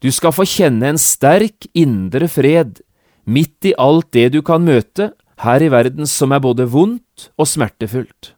Du 0.00 0.08
skal 0.12 0.32
få 0.32 0.46
kjenne 0.48 0.92
en 0.92 1.00
sterk 1.00 1.68
indre 1.76 2.28
fred 2.32 2.80
midt 3.26 3.68
i 3.68 3.74
alt 3.80 4.12
det 4.16 4.30
du 4.36 4.40
kan 4.46 4.64
møte 4.64 5.10
her 5.42 5.62
i 5.62 5.70
verden 5.72 6.08
som 6.08 6.32
er 6.32 6.40
både 6.44 6.68
vondt 6.72 7.28
og 7.36 7.48
smertefullt. 7.48 8.32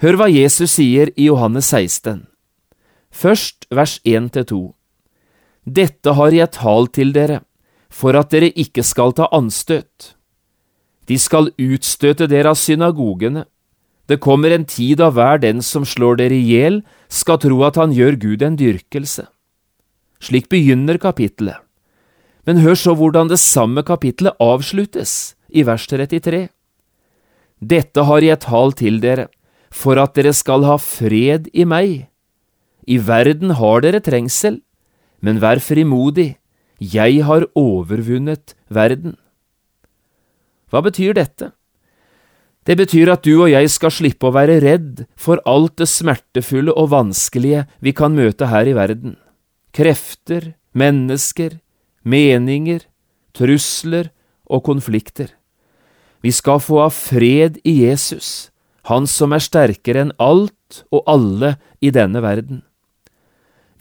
Hør 0.00 0.18
hva 0.20 0.28
Jesus 0.28 0.76
sier 0.76 1.12
i 1.16 1.28
Johannes 1.28 1.70
16. 1.72 2.26
Først 3.12 3.64
vers 3.72 3.96
1–2. 4.04 4.60
Dette 5.64 6.12
har 6.18 6.34
jeg 6.36 6.52
talt 6.52 6.92
til 6.98 7.14
dere, 7.16 7.40
for 7.88 8.16
at 8.18 8.30
dere 8.30 8.52
ikke 8.52 8.84
skal 8.84 9.14
ta 9.16 9.28
anstøt. 9.32 10.12
De 11.08 11.16
skal 11.18 11.48
utstøte 11.56 12.28
dere 12.28 12.52
av 12.52 12.60
synagogene. 12.60 13.46
Det 14.06 14.20
kommer 14.22 14.54
en 14.54 14.64
tid 14.64 15.00
da 15.00 15.10
hver 15.10 15.40
den 15.42 15.62
som 15.62 15.84
slår 15.84 16.20
dere 16.20 16.36
i 16.36 16.44
hjel, 16.46 16.82
skal 17.08 17.40
tro 17.42 17.62
at 17.66 17.78
han 17.80 17.94
gjør 17.94 18.18
Gud 18.22 18.42
en 18.46 18.58
dyrkelse. 18.58 19.26
Slik 20.22 20.48
begynner 20.48 20.98
kapittelet. 21.02 21.58
Men 22.46 22.62
hør 22.62 22.78
så 22.78 22.94
hvordan 22.94 23.28
det 23.28 23.40
samme 23.42 23.82
kapittelet 23.82 24.38
avsluttes, 24.38 25.34
i 25.50 25.62
vers 25.66 25.86
33. 25.90 26.46
Dette 27.58 28.04
har 28.06 28.22
jeg 28.22 28.42
talt 28.44 28.78
til 28.78 29.00
dere, 29.02 29.26
for 29.70 29.98
at 29.98 30.14
dere 30.14 30.34
skal 30.36 30.66
ha 30.68 30.76
fred 30.78 31.50
i 31.52 31.66
meg. 31.66 32.06
I 32.86 32.98
verden 33.02 33.56
har 33.58 33.82
dere 33.82 34.02
trengsel, 34.04 34.60
men 35.18 35.40
vær 35.42 35.58
frimodig, 35.58 36.36
jeg 36.78 37.24
har 37.24 37.48
overvunnet 37.56 38.54
verden. 38.68 39.16
Hva 40.70 40.82
betyr 40.84 41.16
dette? 41.16 41.55
Det 42.66 42.74
betyr 42.74 43.12
at 43.12 43.22
du 43.22 43.36
og 43.36 43.50
jeg 43.52 43.70
skal 43.70 43.94
slippe 43.94 44.26
å 44.26 44.34
være 44.34 44.58
redd 44.64 45.04
for 45.14 45.38
alt 45.46 45.76
det 45.78 45.86
smertefulle 45.86 46.74
og 46.74 46.90
vanskelige 46.90 47.62
vi 47.78 47.94
kan 47.94 48.16
møte 48.16 48.48
her 48.50 48.66
i 48.66 48.74
verden. 48.74 49.14
Krefter, 49.76 50.54
mennesker, 50.74 51.60
meninger, 52.02 52.82
trusler 53.36 54.10
og 54.50 54.64
konflikter. 54.66 55.30
Vi 56.26 56.32
skal 56.34 56.58
få 56.58 56.80
av 56.88 56.94
fred 56.96 57.60
i 57.62 57.82
Jesus, 57.86 58.50
Han 58.86 59.08
som 59.10 59.32
er 59.34 59.42
sterkere 59.42 60.04
enn 60.04 60.12
alt 60.22 60.84
og 60.94 61.08
alle 61.10 61.56
i 61.82 61.90
denne 61.90 62.20
verden. 62.22 62.60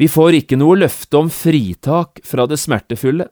Vi 0.02 0.08
får 0.10 0.40
ikke 0.42 0.58
noe 0.58 0.80
løfte 0.82 1.20
om 1.20 1.30
fritak 1.30 2.24
fra 2.26 2.48
det 2.50 2.58
smertefulle, 2.58 3.28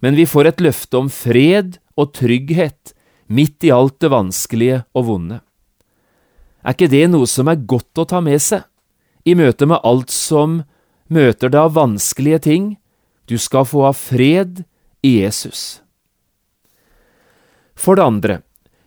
men 0.00 0.16
vi 0.16 0.24
får 0.24 0.48
et 0.48 0.62
løfte 0.64 0.96
om 0.96 1.10
fred 1.12 1.76
og 2.00 2.14
trygghet 2.16 2.95
midt 3.26 3.64
i 3.66 3.72
alt 3.74 3.98
det 4.00 4.10
vanskelige 4.12 4.84
og 4.96 5.08
vonde. 5.10 5.40
Er 6.66 6.74
ikke 6.74 6.90
det 6.90 7.04
noe 7.12 7.28
som 7.30 7.48
er 7.50 7.62
godt 7.62 8.02
å 8.02 8.06
ta 8.08 8.22
med 8.24 8.42
seg 8.42 8.66
i 9.26 9.36
møte 9.38 9.66
med 9.66 9.82
alt 9.86 10.10
som 10.14 10.60
møter 11.12 11.50
deg 11.50 11.60
av 11.68 11.76
vanskelige 11.78 12.42
ting? 12.46 12.74
Du 13.26 13.38
skal 13.38 13.66
få 13.66 13.86
ha 13.86 13.92
fred 13.94 14.64
i 15.02 15.20
Jesus. 15.22 15.80
For 17.76 17.98
det 17.98 18.06
andre, 18.06 18.36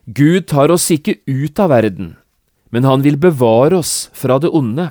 Gud 0.04 0.48
tar 0.50 0.72
oss 0.72 0.88
ikke 0.90 1.20
ut 1.28 1.60
av 1.60 1.70
verden, 1.70 2.14
men 2.72 2.86
han 2.88 3.04
vil 3.04 3.20
bevare 3.20 3.78
oss 3.80 4.08
fra 4.16 4.40
det 4.42 4.50
onde. 4.50 4.90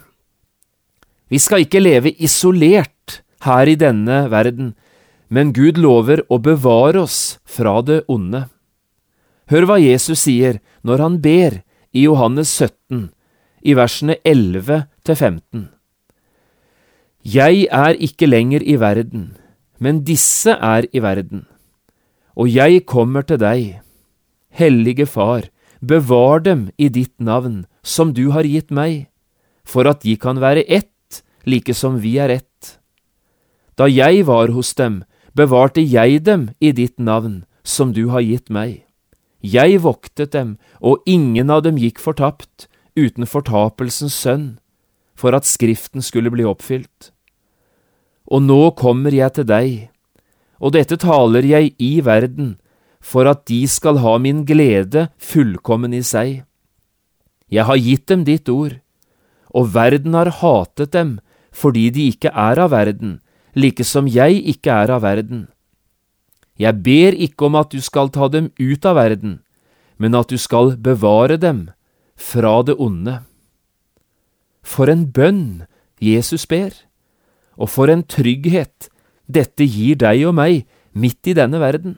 Vi 1.30 1.42
skal 1.42 1.66
ikke 1.66 1.82
leve 1.82 2.14
isolert 2.18 3.20
her 3.46 3.70
i 3.70 3.78
denne 3.78 4.24
verden, 4.32 4.74
men 5.30 5.54
Gud 5.54 5.78
lover 5.78 6.24
å 6.30 6.40
bevare 6.42 7.04
oss 7.06 7.38
fra 7.46 7.82
det 7.86 8.02
onde. 8.10 8.48
Hør 9.50 9.66
hva 9.66 9.80
Jesus 9.82 10.28
sier 10.28 10.60
når 10.86 11.02
han 11.02 11.18
ber 11.24 11.62
i 11.90 12.06
Johannes 12.06 12.52
17, 12.54 13.10
i 13.66 13.74
versene 13.74 14.20
11 14.22 14.84
til 15.06 15.16
15. 15.16 15.68
Jeg 17.26 17.66
er 17.74 17.98
ikke 17.98 18.30
lenger 18.30 18.64
i 18.64 18.78
verden, 18.80 19.32
men 19.80 20.04
disse 20.06 20.54
er 20.54 20.86
i 20.94 21.02
verden. 21.02 21.48
Og 22.38 22.48
jeg 22.54 22.86
kommer 22.86 23.26
til 23.26 23.42
deg. 23.42 23.80
Hellige 24.54 25.08
Far, 25.10 25.50
bevar 25.82 26.40
dem 26.46 26.70
i 26.78 26.88
ditt 26.90 27.16
navn, 27.20 27.66
som 27.84 28.14
du 28.14 28.30
har 28.32 28.46
gitt 28.46 28.72
meg, 28.72 29.08
for 29.66 29.90
at 29.90 30.04
de 30.06 30.16
kan 30.18 30.40
være 30.40 30.66
ett, 30.68 31.24
like 31.46 31.74
som 31.74 31.98
vi 32.04 32.18
er 32.22 32.30
ett. 32.30 32.80
Da 33.76 33.88
jeg 33.90 34.26
var 34.28 34.54
hos 34.54 34.74
dem, 34.76 35.04
bevarte 35.34 35.82
jeg 35.82 36.22
dem 36.24 36.50
i 36.60 36.72
ditt 36.72 37.00
navn, 37.00 37.46
som 37.64 37.94
du 37.94 38.10
har 38.14 38.22
gitt 38.22 38.50
meg. 38.50 38.89
Jeg 39.40 39.80
voktet 39.86 40.34
dem, 40.36 40.58
og 40.84 41.04
ingen 41.08 41.50
av 41.50 41.64
dem 41.64 41.78
gikk 41.80 42.00
fortapt, 42.04 42.68
uten 43.00 43.24
fortapelsens 43.24 44.16
sønn, 44.16 44.60
for 45.16 45.36
at 45.36 45.48
Skriften 45.48 46.04
skulle 46.04 46.32
bli 46.32 46.44
oppfylt. 46.48 47.12
Og 48.28 48.44
nå 48.44 48.72
kommer 48.80 49.16
jeg 49.16 49.38
til 49.38 49.48
deg, 49.48 49.72
og 50.60 50.76
dette 50.76 51.00
taler 51.00 51.46
jeg 51.48 51.74
i 51.80 52.00
verden, 52.04 52.58
for 53.00 53.30
at 53.32 53.46
de 53.48 53.64
skal 53.68 54.02
ha 54.04 54.18
min 54.20 54.44
glede 54.46 55.08
fullkommen 55.24 55.96
i 55.96 56.04
seg. 56.04 56.44
Jeg 57.48 57.66
har 57.66 57.80
gitt 57.80 58.06
dem 58.12 58.26
ditt 58.28 58.52
ord, 58.52 58.76
og 59.56 59.72
verden 59.74 60.14
har 60.14 60.30
hatet 60.44 60.94
dem 60.94 61.18
fordi 61.50 61.88
de 61.90 62.04
ikke 62.12 62.30
er 62.30 62.60
av 62.62 62.70
verden, 62.76 63.18
like 63.58 63.84
som 63.84 64.06
jeg 64.06 64.38
ikke 64.52 64.70
er 64.70 64.92
av 64.94 65.02
verden. 65.02 65.48
Jeg 66.60 66.84
ber 66.84 67.16
ikke 67.16 67.48
om 67.48 67.56
at 67.56 67.72
du 67.72 67.80
skal 67.82 68.12
ta 68.12 68.28
dem 68.28 68.52
ut 68.60 68.86
av 68.86 69.00
verden, 69.00 69.40
men 69.98 70.16
at 70.16 70.30
du 70.30 70.38
skal 70.38 70.76
bevare 70.76 71.40
dem 71.40 71.70
fra 72.20 72.60
det 72.68 72.76
onde. 72.76 73.22
For 74.62 74.92
en 74.92 75.08
bønn 75.08 75.66
Jesus 76.04 76.46
ber! 76.46 76.76
og 77.60 77.68
for 77.68 77.92
en 77.92 78.06
trygghet 78.08 78.88
dette 79.28 79.68
gir 79.68 80.00
deg 80.00 80.24
og 80.30 80.38
meg 80.40 80.64
midt 80.96 81.30
i 81.30 81.36
denne 81.38 81.60
verden. 81.62 81.98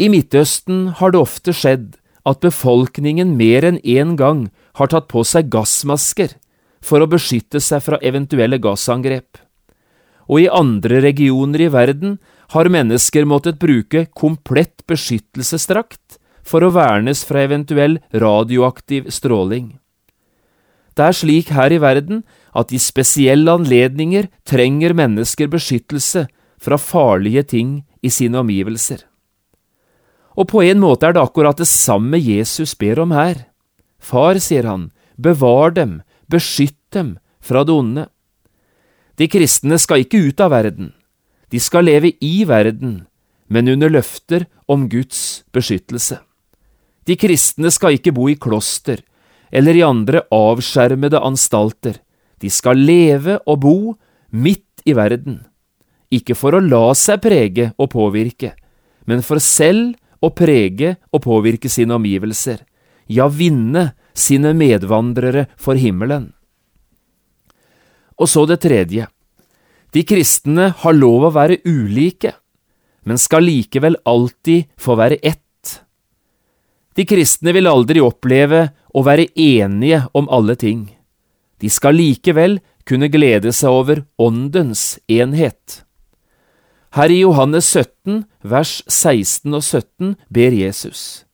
I 0.00 0.08
Midtøsten 0.08 0.94
har 1.00 1.12
det 1.12 1.20
ofte 1.20 1.52
skjedd 1.52 1.98
at 2.28 2.40
befolkningen 2.44 3.34
mer 3.36 3.66
enn 3.66 3.80
én 3.82 4.14
gang 4.16 4.46
har 4.78 4.92
tatt 4.92 5.10
på 5.10 5.24
seg 5.26 5.50
gassmasker 5.52 6.36
for 6.80 7.02
å 7.02 7.10
beskytte 7.10 7.60
seg 7.60 7.82
fra 7.84 7.98
eventuelle 8.00 8.60
gassangrep. 8.62 9.36
Og 10.30 10.46
i 10.46 10.52
andre 10.52 11.02
regioner 11.04 11.66
i 11.66 11.72
verden 11.72 12.20
har 12.50 12.70
mennesker 12.72 13.26
måttet 13.28 13.60
bruke 13.62 14.06
komplett 14.16 14.82
beskyttelsesdrakt 14.90 16.18
for 16.46 16.64
å 16.66 16.72
vernes 16.74 17.22
fra 17.26 17.44
eventuell 17.46 18.00
radioaktiv 18.10 19.10
stråling. 19.14 19.76
Det 20.98 21.06
er 21.06 21.16
slik 21.16 21.52
her 21.54 21.70
i 21.72 21.78
verden 21.80 22.24
at 22.56 22.72
i 22.74 22.80
spesielle 22.82 23.54
anledninger 23.54 24.26
trenger 24.48 24.96
mennesker 24.98 25.50
beskyttelse 25.52 26.26
fra 26.60 26.78
farlige 26.80 27.46
ting 27.54 27.70
i 28.02 28.10
sine 28.10 28.42
omgivelser. 28.42 29.04
Og 30.34 30.48
på 30.50 30.62
en 30.66 30.80
måte 30.82 31.06
er 31.06 31.14
det 31.14 31.22
akkurat 31.22 31.58
det 31.58 31.68
samme 31.70 32.18
Jesus 32.18 32.74
ber 32.78 33.00
om 33.02 33.14
her. 33.14 33.46
Far, 34.00 34.38
sier 34.42 34.66
han, 34.66 34.88
bevar 35.16 35.74
dem, 35.76 36.00
beskytt 36.30 36.78
dem 36.94 37.18
fra 37.40 37.62
det 37.64 37.74
onde. 37.74 38.06
De 39.20 39.28
kristne 39.28 39.78
skal 39.78 40.02
ikke 40.02 40.22
ut 40.30 40.40
av 40.40 40.54
verden, 40.54 40.94
de 41.50 41.60
skal 41.60 41.88
leve 41.88 42.14
i 42.22 42.44
verden, 42.48 43.04
men 43.50 43.68
under 43.68 43.90
løfter 43.90 44.46
om 44.70 44.88
Guds 44.88 45.42
beskyttelse. 45.54 46.20
De 47.06 47.16
kristne 47.18 47.72
skal 47.74 47.96
ikke 47.98 48.14
bo 48.14 48.28
i 48.30 48.38
kloster 48.38 49.02
eller 49.50 49.74
i 49.74 49.82
andre 49.82 50.22
avskjermede 50.30 51.18
anstalter, 51.26 51.98
de 52.40 52.50
skal 52.50 52.78
leve 52.78 53.40
og 53.50 53.60
bo 53.64 53.76
midt 54.30 54.84
i 54.86 54.94
verden, 54.94 55.40
ikke 56.10 56.36
for 56.38 56.54
å 56.54 56.62
la 56.62 56.92
seg 56.96 57.20
prege 57.24 57.72
og 57.76 57.90
påvirke, 57.92 58.54
men 59.10 59.24
for 59.26 59.42
selv 59.42 59.96
å 60.22 60.30
prege 60.36 60.94
og 61.10 61.24
påvirke 61.26 61.70
sine 61.72 61.96
omgivelser, 61.98 62.62
ja, 63.10 63.26
vinne 63.26 63.90
sine 64.14 64.52
medvandrere 64.54 65.48
for 65.58 65.74
himmelen. 65.74 66.30
Og 68.20 68.28
så 68.28 68.44
det 68.46 68.60
tredje. 68.62 69.08
De 69.90 70.04
kristne 70.06 70.70
har 70.82 70.94
lov 70.94 71.26
å 71.26 71.34
være 71.34 71.60
ulike, 71.66 72.34
men 73.02 73.18
skal 73.18 73.46
likevel 73.48 73.96
alltid 74.06 74.68
få 74.78 74.96
være 75.00 75.18
ett. 75.22 75.40
De 76.94 77.06
kristne 77.08 77.54
vil 77.56 77.70
aldri 77.70 78.02
oppleve 78.02 78.68
å 78.94 79.02
være 79.06 79.30
enige 79.34 80.04
om 80.14 80.28
alle 80.30 80.56
ting. 80.58 80.90
De 81.60 81.70
skal 81.70 81.96
likevel 81.98 82.58
kunne 82.88 83.10
glede 83.12 83.52
seg 83.54 83.70
over 83.70 84.04
Åndens 84.20 84.98
enhet. 85.10 85.82
Her 86.96 87.12
i 87.12 87.20
Johannes 87.22 87.68
17, 87.70 88.24
vers 88.42 88.80
16 88.88 89.54
og 89.54 89.62
17 89.62 90.16
ber 90.32 90.56
Jesus. 90.56 91.24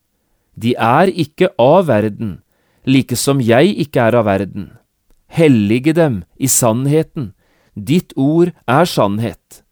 De 0.56 0.74
er 0.76 1.12
ikke 1.12 1.48
av 1.60 1.86
verden, 1.88 2.40
like 2.84 3.16
som 3.16 3.40
jeg 3.40 3.72
ikke 3.86 4.04
er 4.08 4.18
av 4.20 4.28
verden. 4.28 4.68
Hellige 5.32 5.96
dem 5.96 6.22
i 6.36 6.48
sannheten, 6.48 7.32
ditt 7.76 8.12
ord 8.16 8.52
er 8.66 8.88
sannhet. 8.88 9.62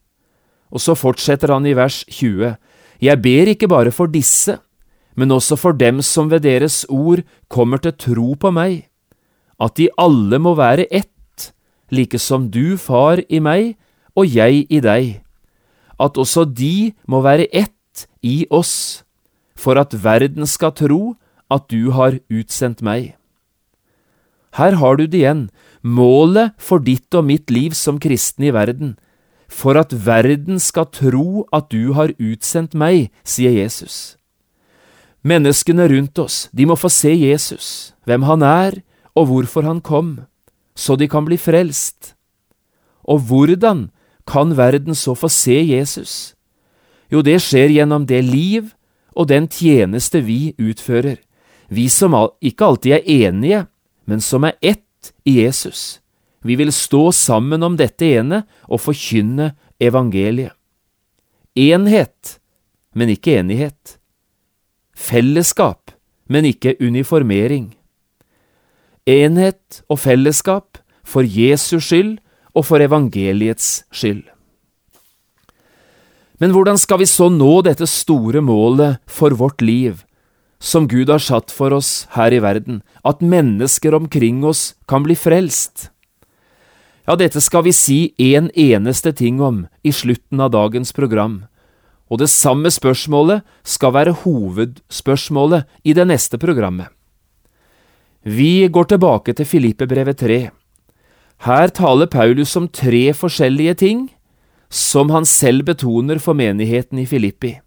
Og 0.71 0.81
så 0.81 0.95
fortsetter 0.95 1.53
han 1.53 1.67
i 1.67 1.75
vers 1.77 2.05
20. 2.09 2.57
Jeg 3.01 3.23
ber 3.23 3.51
ikke 3.53 3.69
bare 3.69 3.93
for 3.93 4.07
disse, 4.07 4.59
men 5.17 5.31
også 5.31 5.57
for 5.57 5.73
dem 5.73 6.03
som 6.03 6.31
ved 6.31 6.45
deres 6.45 6.85
ord 6.89 7.23
kommer 7.49 7.79
til 7.79 7.95
tro 7.97 8.35
på 8.35 8.51
meg 8.55 8.85
at 9.63 9.77
de 9.79 9.89
alle 10.01 10.39
må 10.43 10.55
være 10.59 10.87
ett, 10.91 11.53
like 11.91 12.19
som 12.19 12.49
du, 12.51 12.77
Far, 12.77 13.23
i 13.29 13.39
meg 13.39 13.77
og 14.19 14.31
jeg 14.31 14.65
i 14.71 14.81
deg, 14.83 15.21
at 16.01 16.19
også 16.19 16.45
de 16.45 16.93
må 17.07 17.23
være 17.23 17.47
ett 17.55 18.07
i 18.23 18.47
oss, 18.51 19.05
for 19.55 19.79
at 19.79 19.95
verden 20.05 20.47
skal 20.47 20.75
tro 20.75 21.15
at 21.51 21.69
du 21.71 21.93
har 21.95 22.19
utsendt 22.33 22.83
meg. 22.83 23.15
Her 24.55 24.79
har 24.79 24.99
du 24.99 25.07
det 25.07 25.23
igjen, 25.23 25.49
målet 25.85 26.57
for 26.59 26.81
ditt 26.81 27.13
og 27.15 27.27
mitt 27.29 27.53
liv 27.53 27.77
som 27.77 28.01
kristen 28.01 28.49
i 28.49 28.53
verden, 28.57 28.97
for 29.49 29.77
at 29.79 29.93
verden 29.93 30.59
skal 30.59 30.89
tro 30.89 31.45
at 31.53 31.69
du 31.71 31.93
har 31.95 32.17
utsendt 32.17 32.75
meg, 32.75 33.13
sier 33.23 33.53
Jesus. 33.53 34.17
Menneskene 35.25 35.87
rundt 35.89 36.19
oss, 36.19 36.49
de 36.53 36.67
må 36.67 36.77
få 36.77 36.91
se 36.93 37.13
Jesus, 37.13 37.95
hvem 38.09 38.25
han 38.29 38.43
er, 38.43 38.81
og 39.15 39.29
hvorfor 39.31 39.65
han 39.65 39.81
kom, 39.85 40.25
så 40.75 40.97
de 40.97 41.09
kan 41.09 41.25
bli 41.25 41.39
frelst. 41.39 42.15
Og 43.05 43.21
hvordan 43.29 43.91
kan 44.27 44.57
verden 44.57 44.97
så 44.97 45.15
få 45.15 45.29
se 45.29 45.61
Jesus? 45.61 46.35
Jo, 47.13 47.23
det 47.23 47.39
skjer 47.45 47.71
gjennom 47.71 48.09
det 48.09 48.25
liv 48.25 48.73
og 49.15 49.29
den 49.31 49.47
tjeneste 49.49 50.25
vi 50.25 50.57
utfører, 50.59 51.21
vi 51.69 51.89
som 51.89 52.17
ikke 52.43 52.65
alltid 52.67 52.97
er 52.99 53.09
enige, 53.29 53.61
men 54.05 54.21
som 54.21 54.45
er 54.45 54.59
ett 54.61 54.84
i 55.25 55.41
Jesus. 55.43 56.01
Vi 56.45 56.57
vil 56.61 56.73
stå 56.73 57.09
sammen 57.13 57.63
om 57.63 57.77
dette 57.81 58.07
ene 58.07 58.45
og 58.69 58.83
forkynne 58.85 59.53
evangeliet. 59.81 60.53
Enhet, 61.55 62.39
men 62.95 63.13
ikke 63.15 63.39
enighet. 63.39 63.97
Fellesskap, 64.95 65.95
men 66.29 66.47
ikke 66.49 66.77
uniformering 66.81 67.73
enhet 69.07 69.83
og 69.89 70.01
fellesskap 70.01 70.79
for 71.05 71.27
Jesus 71.27 71.91
skyld 71.91 72.17
og 72.55 72.65
for 72.69 72.83
evangeliets 72.83 73.85
skyld. 73.93 74.25
Men 76.41 76.51
hvordan 76.51 76.79
skal 76.81 77.01
vi 77.01 77.09
så 77.09 77.29
nå 77.31 77.61
dette 77.67 77.87
store 77.89 78.43
målet 78.43 78.99
for 79.07 79.37
vårt 79.39 79.63
liv, 79.63 80.03
som 80.65 80.89
Gud 80.89 81.11
har 81.13 81.21
satt 81.21 81.53
for 81.53 81.75
oss 81.77 82.07
her 82.17 82.33
i 82.33 82.41
verden, 82.41 82.81
at 83.05 83.21
mennesker 83.21 83.95
omkring 83.95 84.41
oss 84.49 84.73
kan 84.89 85.05
bli 85.05 85.17
frelst? 85.19 85.91
Ja, 87.05 87.19
dette 87.21 87.43
skal 87.45 87.67
vi 87.67 87.75
si 87.77 87.99
en 88.33 88.49
eneste 88.57 89.13
ting 89.13 89.43
om 89.45 89.67
i 89.85 89.93
slutten 89.93 90.41
av 90.41 90.55
dagens 90.55 90.95
program, 90.97 91.43
og 92.09 92.23
det 92.23 92.31
samme 92.33 92.73
spørsmålet 92.73 93.45
skal 93.61 93.93
være 93.93 94.17
hovedspørsmålet 94.25 95.69
i 95.85 95.93
det 95.93 96.07
neste 96.09 96.41
programmet. 96.41 96.89
Vi 98.25 98.65
går 98.73 98.89
tilbake 98.89 99.35
til 99.37 99.45
Filippebrevet 99.45 100.17
3. 100.17 100.39
Her 101.45 101.69
taler 101.77 102.09
Paulus 102.09 102.57
om 102.57 102.71
tre 102.73 103.11
forskjellige 103.13 103.75
ting 103.85 104.07
som 104.73 105.13
han 105.13 105.29
selv 105.29 105.67
betoner 105.69 106.17
for 106.19 106.33
menigheten 106.33 107.03
i 107.03 107.07
Filippi. 107.07 107.59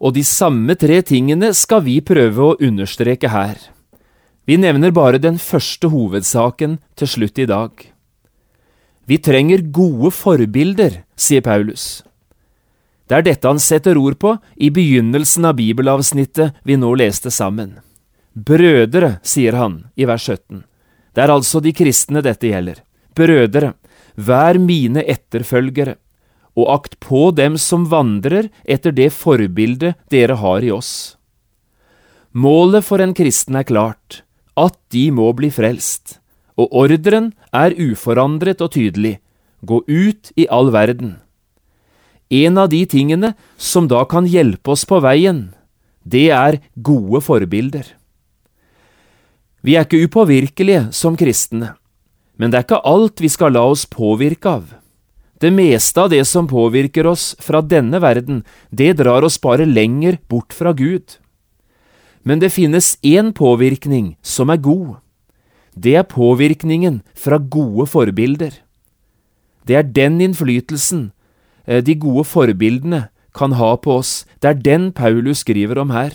Og 0.00 0.14
de 0.16 0.24
samme 0.24 0.74
tre 0.80 1.02
tingene 1.04 1.52
skal 1.56 1.84
vi 1.84 1.98
prøve 2.00 2.46
å 2.46 2.56
understreke 2.56 3.28
her. 3.32 3.58
Vi 4.48 4.56
nevner 4.56 4.94
bare 4.96 5.20
den 5.20 5.36
første 5.38 5.90
hovedsaken 5.92 6.78
til 6.96 7.10
slutt 7.14 7.38
i 7.38 7.48
dag. 7.50 7.70
Vi 9.06 9.18
trenger 9.18 9.66
gode 9.74 10.12
forbilder, 10.14 11.02
sier 11.18 11.44
Paulus. 11.44 12.02
Det 13.10 13.18
er 13.18 13.26
dette 13.26 13.48
han 13.50 13.58
setter 13.58 13.98
ord 13.98 14.16
på 14.22 14.36
i 14.56 14.70
begynnelsen 14.70 15.48
av 15.48 15.56
bibelavsnittet 15.58 16.60
vi 16.64 16.78
nå 16.78 16.92
leste 16.94 17.32
sammen. 17.34 17.80
Brødre, 18.32 19.18
sier 19.26 19.58
han 19.58 19.80
i 19.98 20.06
vers 20.06 20.28
17. 20.30 20.62
Det 21.12 21.24
er 21.24 21.32
altså 21.34 21.60
de 21.60 21.72
kristne 21.74 22.22
dette 22.22 22.46
gjelder. 22.46 22.78
Brødre, 23.18 23.72
vær 24.14 24.60
mine 24.62 25.02
etterfølgere, 25.02 25.96
og 26.60 26.68
akt 26.74 26.98
på 27.02 27.30
dem 27.36 27.56
som 27.60 27.88
vandrer 27.90 28.50
etter 28.64 28.94
det 28.94 29.10
forbildet 29.16 29.98
dere 30.12 30.36
har 30.40 30.66
i 30.66 30.72
oss. 30.74 31.16
Målet 32.30 32.86
for 32.86 33.02
en 33.02 33.14
kristen 33.16 33.56
er 33.58 33.66
klart, 33.66 34.22
at 34.54 34.76
de 34.94 35.08
må 35.10 35.30
bli 35.34 35.50
frelst, 35.50 36.20
og 36.60 36.70
ordren 36.76 37.32
er 37.56 37.74
uforandret 37.74 38.62
og 38.62 38.74
tydelig, 38.76 39.18
gå 39.66 39.82
ut 39.88 40.30
i 40.36 40.46
all 40.46 40.70
verden. 40.74 41.16
En 42.30 42.60
av 42.62 42.70
de 42.70 42.84
tingene 42.86 43.32
som 43.58 43.88
da 43.90 44.04
kan 44.06 44.28
hjelpe 44.30 44.70
oss 44.76 44.84
på 44.86 45.00
veien, 45.02 45.48
det 46.06 46.28
er 46.30 46.60
gode 46.78 47.20
forbilder. 47.26 47.84
Vi 49.66 49.74
er 49.76 49.84
ikke 49.84 50.06
upåvirkelige 50.06 50.86
som 50.96 51.18
kristne, 51.20 51.74
men 52.38 52.52
det 52.52 52.60
er 52.60 52.68
ikke 52.68 52.84
alt 52.88 53.20
vi 53.20 53.28
skal 53.28 53.52
la 53.58 53.66
oss 53.68 53.82
påvirke 53.90 54.54
av. 54.60 54.79
Det 55.40 55.50
meste 55.50 56.00
av 56.00 56.10
det 56.12 56.24
som 56.28 56.48
påvirker 56.48 57.06
oss 57.08 57.34
fra 57.40 57.62
denne 57.64 58.00
verden, 58.02 58.42
det 58.70 58.98
drar 59.00 59.24
oss 59.24 59.40
bare 59.40 59.64
lenger 59.64 60.18
bort 60.28 60.52
fra 60.52 60.72
Gud. 60.72 61.16
Men 62.22 62.40
det 62.40 62.52
finnes 62.52 62.98
én 63.00 63.32
påvirkning 63.32 64.16
som 64.22 64.50
er 64.52 64.60
god. 64.60 64.98
Det 65.72 65.96
er 65.96 66.04
påvirkningen 66.04 67.00
fra 67.16 67.38
gode 67.38 67.88
forbilder. 67.88 68.52
Det 69.64 69.76
er 69.76 69.88
den 69.88 70.20
innflytelsen 70.20 71.10
Eh, 71.70 71.82
de 71.84 71.94
gode 71.94 72.24
forbildene 72.26 73.08
kan 73.36 73.54
ha 73.58 73.74
på 73.76 74.00
oss. 74.00 74.24
Det 74.40 74.48
er 74.50 74.64
den 74.64 74.90
Paulus 74.92 75.44
skriver 75.44 75.78
om 75.78 75.92
her. 75.94 76.12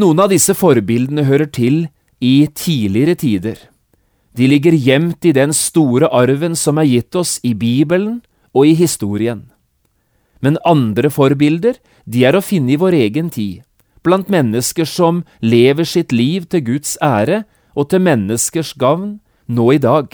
Noen 0.00 0.22
av 0.24 0.32
disse 0.32 0.54
forbildene 0.56 1.26
hører 1.28 1.50
til 1.52 1.88
i 2.22 2.46
tidligere 2.48 3.18
tider. 3.18 3.58
De 4.32 4.48
ligger 4.48 4.72
gjemt 4.72 5.24
i 5.28 5.34
den 5.36 5.52
store 5.52 6.08
arven 6.08 6.56
som 6.56 6.78
er 6.80 6.88
gitt 6.88 7.16
oss 7.18 7.38
i 7.44 7.52
Bibelen 7.52 8.22
og 8.56 8.68
i 8.70 8.74
historien. 8.76 9.50
Men 10.40 10.58
andre 10.66 11.10
forbilder, 11.12 11.76
de 12.08 12.24
er 12.24 12.34
å 12.36 12.42
finne 12.44 12.74
i 12.74 12.80
vår 12.80 12.96
egen 12.98 13.28
tid, 13.30 13.62
blant 14.02 14.32
mennesker 14.32 14.88
som 14.88 15.22
lever 15.44 15.86
sitt 15.86 16.12
liv 16.12 16.48
til 16.50 16.64
Guds 16.72 16.96
ære 17.04 17.44
og 17.76 17.92
til 17.92 18.02
menneskers 18.02 18.72
gavn 18.80 19.20
nå 19.46 19.68
i 19.76 19.80
dag. 19.82 20.08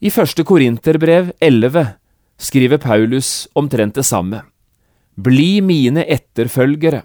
I 0.00 0.12
første 0.12 0.44
Korinterbrev 0.46 1.32
11 1.40 1.96
skriver 2.38 2.78
Paulus 2.78 3.48
omtrent 3.56 3.96
det 3.96 4.06
samme. 4.06 4.42
Bli 5.16 5.60
mine 5.64 6.04
etterfølgere, 6.04 7.02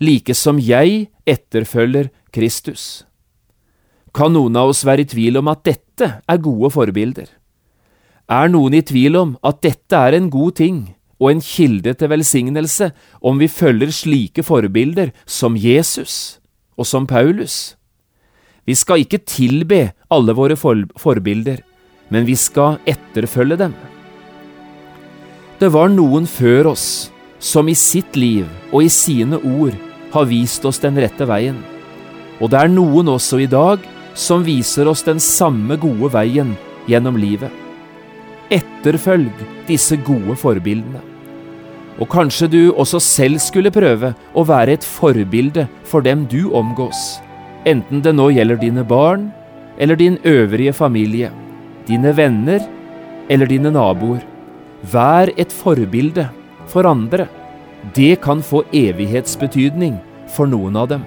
like 0.00 0.34
som 0.34 0.58
jeg 0.58 1.10
etterfølger 1.28 2.10
Kristus. 2.32 3.04
Kan 4.16 4.32
noen 4.32 4.54
av 4.56 4.70
oss 4.72 4.80
være 4.88 5.04
i 5.04 5.08
tvil 5.10 5.36
om 5.42 5.50
at 5.52 5.60
dette 5.68 6.06
er 6.24 6.38
gode 6.40 6.70
forbilder? 6.72 7.26
Er 8.32 8.48
noen 8.48 8.74
i 8.78 8.80
tvil 8.82 9.18
om 9.20 9.34
at 9.44 9.60
dette 9.62 9.98
er 9.98 10.16
en 10.16 10.30
god 10.32 10.56
ting 10.56 10.78
og 11.20 11.28
en 11.30 11.42
kilde 11.44 11.92
til 12.00 12.10
velsignelse 12.10 12.88
om 13.20 13.36
vi 13.40 13.48
følger 13.52 13.92
slike 13.92 14.44
forbilder 14.46 15.12
som 15.28 15.58
Jesus 15.60 16.38
og 16.80 16.88
som 16.88 17.04
Paulus? 17.06 17.76
Vi 18.64 18.74
skal 18.74 19.04
ikke 19.04 19.20
tilbe 19.20 19.92
alle 20.10 20.34
våre 20.34 20.56
forbilder, 20.56 21.60
men 22.08 22.24
vi 22.26 22.34
skal 22.40 22.80
etterfølge 22.88 23.60
dem. 23.60 23.74
Det 25.60 25.68
var 25.72 25.92
noen 25.92 26.24
før 26.26 26.72
oss 26.72 27.12
som 27.38 27.68
i 27.68 27.76
sitt 27.76 28.16
liv 28.16 28.48
og 28.72 28.80
i 28.82 28.88
sine 28.90 29.38
ord 29.38 29.76
har 30.14 30.26
vist 30.32 30.64
oss 30.64 30.80
den 30.80 30.96
rette 30.98 31.28
veien. 31.28 31.60
Og 32.40 32.50
det 32.52 32.64
er 32.64 32.72
noen 32.72 33.12
også 33.12 33.38
i 33.44 33.48
dag 33.48 33.84
som 34.16 34.44
viser 34.46 34.88
oss 34.88 35.04
den 35.06 35.20
samme 35.22 35.76
gode 35.80 36.10
veien 36.16 36.54
gjennom 36.88 37.18
livet. 37.20 37.52
Etterfølg 38.50 39.44
disse 39.68 39.98
gode 40.06 40.38
forbildene. 40.40 41.02
Og 42.00 42.08
kanskje 42.12 42.48
du 42.52 42.60
også 42.72 43.00
selv 43.00 43.40
skulle 43.40 43.72
prøve 43.72 44.12
å 44.36 44.44
være 44.48 44.76
et 44.76 44.84
forbilde 44.84 45.68
for 45.88 46.04
dem 46.04 46.26
du 46.30 46.48
omgås, 46.56 47.18
enten 47.64 48.02
det 48.04 48.12
nå 48.16 48.28
gjelder 48.34 48.60
dine 48.60 48.84
barn 48.86 49.30
eller 49.78 49.98
din 50.00 50.20
øvrige 50.24 50.74
familie 50.76 51.32
dine 51.86 52.12
venner 52.16 52.62
eller 53.30 53.46
dine 53.46 53.70
naboer. 53.74 54.22
Vær 54.92 55.30
et 55.38 55.52
forbilde 55.52 56.28
for 56.70 56.86
andre. 56.88 57.28
Det 57.94 58.20
kan 58.22 58.42
få 58.42 58.64
evighetsbetydning 58.74 59.98
for 60.34 60.50
noen 60.50 60.76
av 60.76 60.90
dem. 60.90 61.06